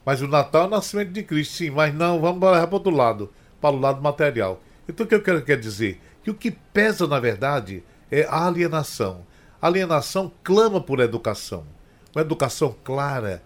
[0.05, 1.69] Mas o Natal é o nascimento de Cristo, sim.
[1.69, 4.61] Mas não, vamos para outro lado, para o lado material.
[4.87, 5.99] Então o que eu quero quer dizer?
[6.23, 9.25] Que o que pesa, na verdade, é a alienação.
[9.61, 11.65] A alienação clama por educação.
[12.15, 13.43] Uma educação clara,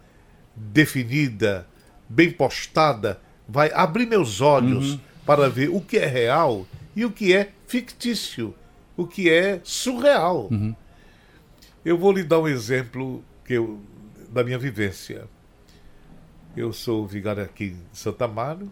[0.56, 1.66] definida,
[2.08, 7.34] bem postada, vai abrir meus olhos para ver o que é real e o que
[7.34, 8.54] é fictício,
[8.98, 10.50] o que é surreal.
[11.84, 13.82] Eu vou lhe dar um exemplo que eu,
[14.30, 15.28] da minha vivência.
[16.56, 18.72] Eu sou vigário aqui em Santa Mário.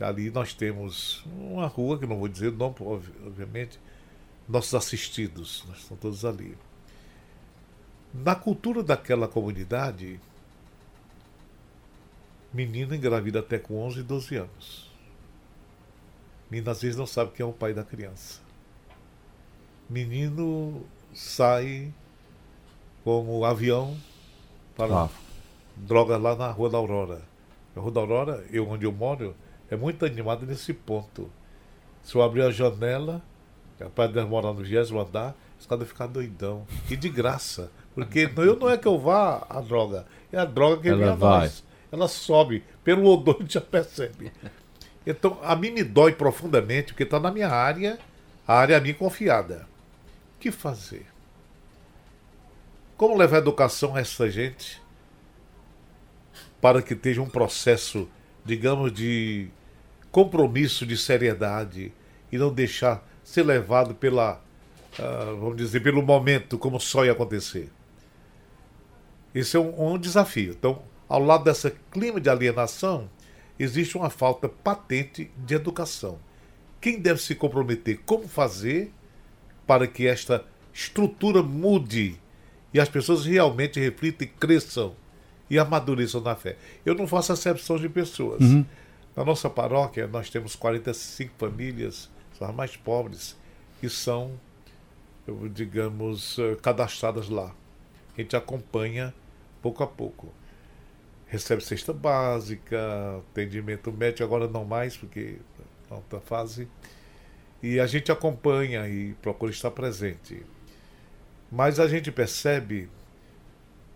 [0.00, 3.78] Ali nós temos uma rua, que não vou dizer o nome, obvi- obviamente.
[4.48, 6.56] Nossos assistidos, nós estão todos ali.
[8.14, 10.20] Na cultura daquela comunidade,
[12.52, 14.90] menino engravida até com 11 e 12 anos.
[16.50, 18.40] Menino às vezes não sabe quem é o pai da criança.
[19.88, 20.84] Menino
[21.14, 21.92] sai
[23.04, 23.96] como avião
[24.76, 25.08] para Ah.
[25.76, 27.22] drogas lá na Rua da Aurora.
[27.76, 29.34] A Rua da Aurora, eu, onde eu moro,
[29.70, 31.30] é muito animada nesse ponto.
[32.02, 33.22] Se eu abrir a janela,
[33.78, 36.66] capaz de morar no 20 andar, os caras ficam doidão.
[36.90, 37.70] E de graça.
[37.94, 40.98] Porque não- eu não é que eu vá a droga, é a droga que Ela
[40.98, 41.64] vem a nós.
[41.92, 42.64] Ela sobe.
[42.84, 44.32] Pelo odor a já percebe.
[45.06, 47.98] Então, a mim me dói profundamente, porque está na minha área,
[48.46, 49.68] a área a mim confiada.
[50.36, 51.06] O que fazer?
[52.96, 54.82] Como levar educação a essa gente
[56.60, 58.08] para que esteja um processo,
[58.44, 59.48] digamos, de
[60.10, 61.92] compromisso, de seriedade
[62.32, 64.40] e não deixar ser levado pela,
[64.98, 67.70] ah, vamos dizer, pelo momento, como só ia acontecer?
[69.34, 70.52] Esse é um, um desafio.
[70.58, 73.08] Então, ao lado desse clima de alienação,
[73.58, 76.18] existe uma falta patente de educação.
[76.80, 78.00] Quem deve se comprometer?
[78.04, 78.92] Como fazer
[79.66, 82.16] para que esta estrutura mude
[82.72, 84.94] e as pessoas realmente reflitam e cresçam
[85.48, 86.56] e amadureçam na fé?
[86.84, 88.40] Eu não faço acepção de pessoas.
[89.16, 93.34] Na nossa paróquia, nós temos 45 famílias, são as mais pobres,
[93.80, 94.32] que são,
[95.54, 97.54] digamos, eh, cadastradas lá.
[98.16, 99.14] A gente acompanha
[99.62, 100.28] pouco a pouco.
[101.26, 102.78] Recebe cesta básica,
[103.30, 105.38] atendimento médico, agora não mais, porque
[105.90, 106.68] na outra fase.
[107.62, 110.44] E a gente acompanha e procura estar presente.
[111.50, 112.88] Mas a gente percebe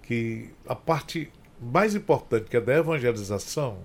[0.03, 3.79] que a parte mais importante, que é da evangelização,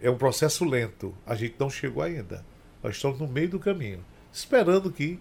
[0.00, 1.14] é um processo lento.
[1.26, 2.44] A gente não chegou ainda.
[2.82, 5.18] Nós estamos no meio do caminho, esperando que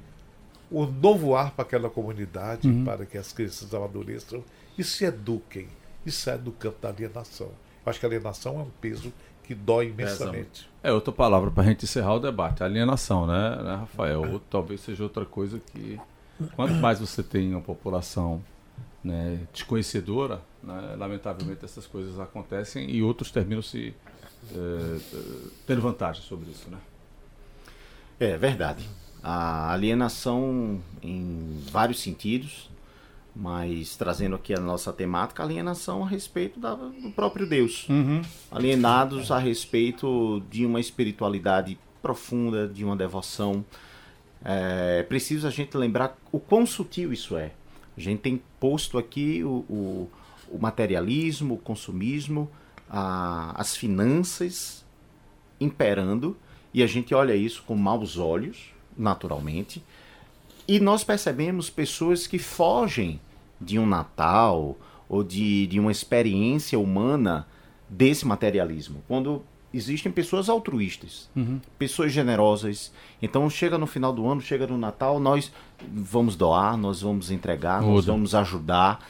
[0.70, 4.44] o novo ar para aquela comunidade, para que as crianças amadureçam
[4.78, 5.68] e se eduquem
[6.08, 7.48] e saiam do campo da alienação.
[7.48, 10.70] Eu acho que a alienação é um peso que dói imensamente.
[10.84, 14.34] É outra palavra para a gente encerrar o debate, alienação, né, né Rafael?
[14.34, 16.00] Ou talvez seja outra coisa que,
[16.56, 18.44] quanto mais você tem uma população
[19.04, 23.94] né, desconhecedora, né, lamentavelmente essas coisas acontecem e outros terminam se
[24.54, 25.00] eh,
[25.66, 26.78] tendo vantagem sobre isso, né?
[28.20, 28.88] É verdade.
[29.24, 32.70] A alienação em vários sentidos,
[33.40, 37.86] mas trazendo aqui a nossa temática, alienação a respeito da- do próprio Deus.
[38.50, 43.64] Alienados a respeito de uma espiritualidade profunda, de uma devoção.
[44.44, 47.52] É preciso a gente lembrar o quão sutil isso é.
[47.96, 50.10] A gente tem posto aqui o, o-
[50.50, 52.50] o materialismo, o consumismo,
[52.90, 54.84] a- as finanças
[55.60, 56.36] imperando
[56.74, 59.84] e a gente olha isso com maus olhos, naturalmente,
[60.68, 63.20] e nós percebemos pessoas que fogem
[63.60, 64.78] de um Natal
[65.10, 67.48] ou de, de uma experiência humana
[67.90, 69.02] desse materialismo.
[69.08, 69.42] Quando
[69.74, 71.60] existem pessoas altruístas, Uhum.
[71.78, 72.92] pessoas generosas.
[73.22, 75.52] Então chega no final do ano, chega no Natal, nós
[75.94, 78.12] vamos doar, nós vamos entregar, nós Muda.
[78.12, 79.06] vamos ajudar.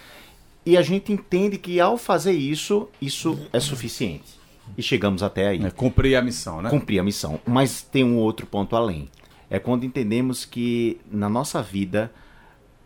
[0.66, 4.38] E a gente entende que ao fazer isso, isso é suficiente.
[4.78, 6.70] E chegamos até aí É, cumprir a missão, né?
[6.70, 7.40] cumprir a missão.
[7.46, 9.08] Mas tem um outro ponto além.
[9.50, 12.12] É quando entendemos que na nossa vida,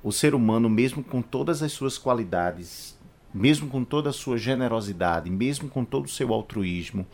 [0.03, 2.97] o ser humano, mesmo com todas as suas qualidades,
[3.33, 7.05] mesmo com toda a sua generosidade, mesmo com todo o seu altruísmo,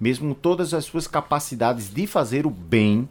[0.00, 3.08] mesmo com todas as suas capacidades de fazer o bem,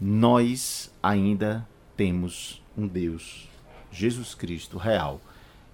[0.00, 1.66] nós ainda
[1.96, 3.48] temos um Deus,
[3.92, 5.20] Jesus Cristo real.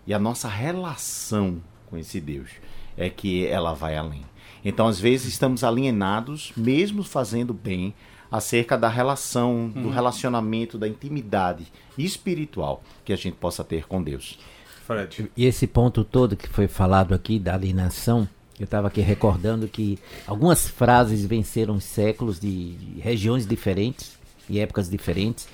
[0.07, 2.51] E a nossa relação com esse Deus
[2.97, 4.25] é que ela vai além.
[4.65, 7.95] Então, às vezes, estamos alienados, mesmo fazendo bem,
[8.31, 11.67] acerca da relação, do relacionamento, da intimidade
[11.99, 14.39] espiritual que a gente possa ter com Deus.
[14.87, 15.31] Fred.
[15.37, 18.29] E esse ponto todo que foi falado aqui da alienação,
[18.59, 24.19] eu estava aqui recordando que algumas frases venceram séculos de, de regiões diferentes
[24.49, 25.49] e épocas diferentes.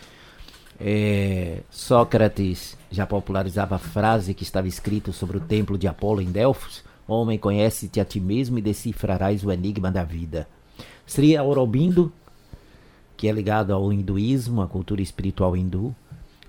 [0.78, 6.30] É, Sócrates já popularizava a frase que estava escrita sobre o templo de Apolo em
[6.30, 10.48] Delfos: Homem, conhece-te a ti mesmo e decifrarás o enigma da vida.
[11.06, 12.12] Sri Aurobindo,
[13.16, 15.94] que é ligado ao hinduísmo, à cultura espiritual hindu,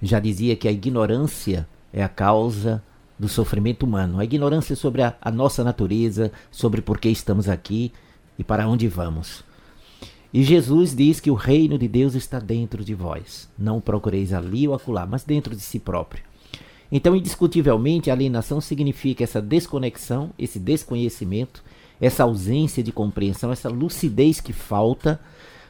[0.02, 2.84] já dizia que a ignorância é a causa
[3.18, 4.20] do sofrimento humano.
[4.20, 7.92] A ignorância sobre a, a nossa natureza, sobre por que estamos aqui
[8.38, 9.44] e para onde vamos.
[10.34, 13.50] E Jesus diz que o reino de Deus está dentro de vós.
[13.58, 16.24] Não procureis ali ou acolá, mas dentro de si próprio.
[16.92, 21.64] Então, indiscutivelmente, a alienação significa essa desconexão, esse desconhecimento,
[22.00, 25.20] essa ausência de compreensão, essa lucidez que falta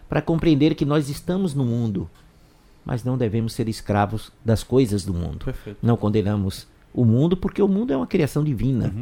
[0.10, 2.10] para compreender que nós estamos no mundo,
[2.86, 5.46] mas não devemos ser escravos das coisas do mundo.
[5.46, 5.78] Perfeito.
[5.82, 8.94] Não condenamos o mundo porque o mundo é uma criação divina.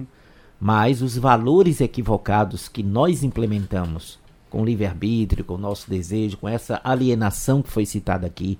[0.59, 4.17] Mas os valores equivocados que nós implementamos
[4.49, 8.57] com o livre-arbítrio, com o nosso desejo, com essa alienação que foi citada aqui,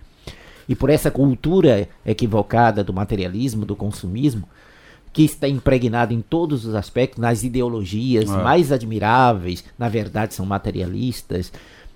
[0.68, 4.48] e por essa cultura equivocada do materialismo, do consumismo,
[5.14, 8.44] que está impregnada em todos os aspectos, nas ideologias É.
[8.44, 11.54] mais admiráveis, na verdade são materialistas,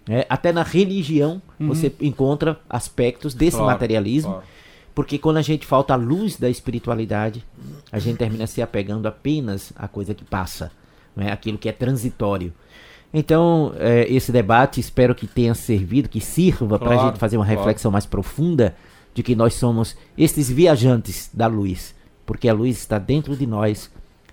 [0.09, 0.25] né?
[0.27, 4.31] até na religião você encontra aspectos desse Claro, materialismo.
[4.33, 4.47] claro.
[4.95, 7.45] Porque quando a gente falta a luz da espiritualidade,
[7.91, 10.71] a gente termina se apegando apenas à coisa que passa,
[11.15, 11.31] não é?
[11.31, 12.51] aquilo que é transitório.
[13.13, 17.37] Então, eh, esse debate espero que tenha servido, que sirva para a Claro, gente fazer
[17.37, 17.59] uma claro.
[17.59, 18.75] reflexão mais profunda
[19.13, 21.95] de que nós somos esses viajantes da luz,
[22.25, 23.89] porque a luz está dentro de nós,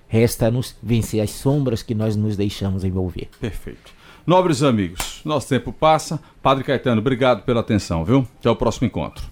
[0.08, 3.28] resta-nos vencer as sombras que nós nos deixamos envolver.
[3.40, 3.95] Perfeito.
[4.26, 6.18] Nobres amigos, nosso tempo passa.
[6.42, 8.26] Padre Caetano, obrigado pela atenção, viu?
[8.40, 9.24] Até o próximo encontro.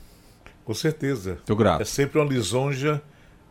[0.64, 1.38] Com certeza.
[1.44, 1.82] Tô grato.
[1.82, 3.02] É sempre uma lisonja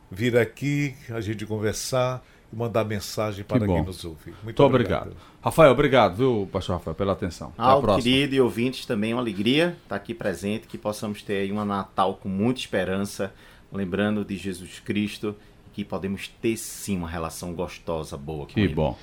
[0.09, 3.75] vir aqui, a gente conversar e mandar mensagem para bom.
[3.75, 4.27] quem nos ouve.
[4.27, 5.15] Muito, Muito obrigado.
[5.41, 7.49] Rafael, obrigado, viu, pastor Rafael, pela atenção.
[7.57, 8.03] Até a Ao próxima.
[8.03, 12.15] querido e ouvintes também uma alegria estar aqui presente, que possamos ter aí um Natal
[12.15, 13.33] com muita esperança,
[13.71, 15.35] lembrando de Jesus Cristo,
[15.73, 18.73] que podemos ter sim uma relação gostosa, boa com Que ele.
[18.75, 18.97] bom.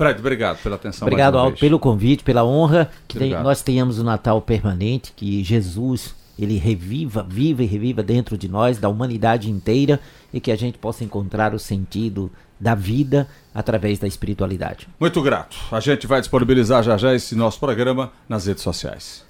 [0.00, 1.60] Fred, obrigado pela atenção Obrigado Aldo, vez.
[1.60, 7.22] pelo convite, pela honra que tem- nós tenhamos o Natal permanente, que Jesus ele reviva,
[7.28, 10.00] viva e reviva dentro de nós, da humanidade inteira,
[10.32, 14.88] e que a gente possa encontrar o sentido da vida através da espiritualidade.
[14.98, 15.54] Muito grato.
[15.70, 19.22] A gente vai disponibilizar já já esse nosso programa nas redes sociais.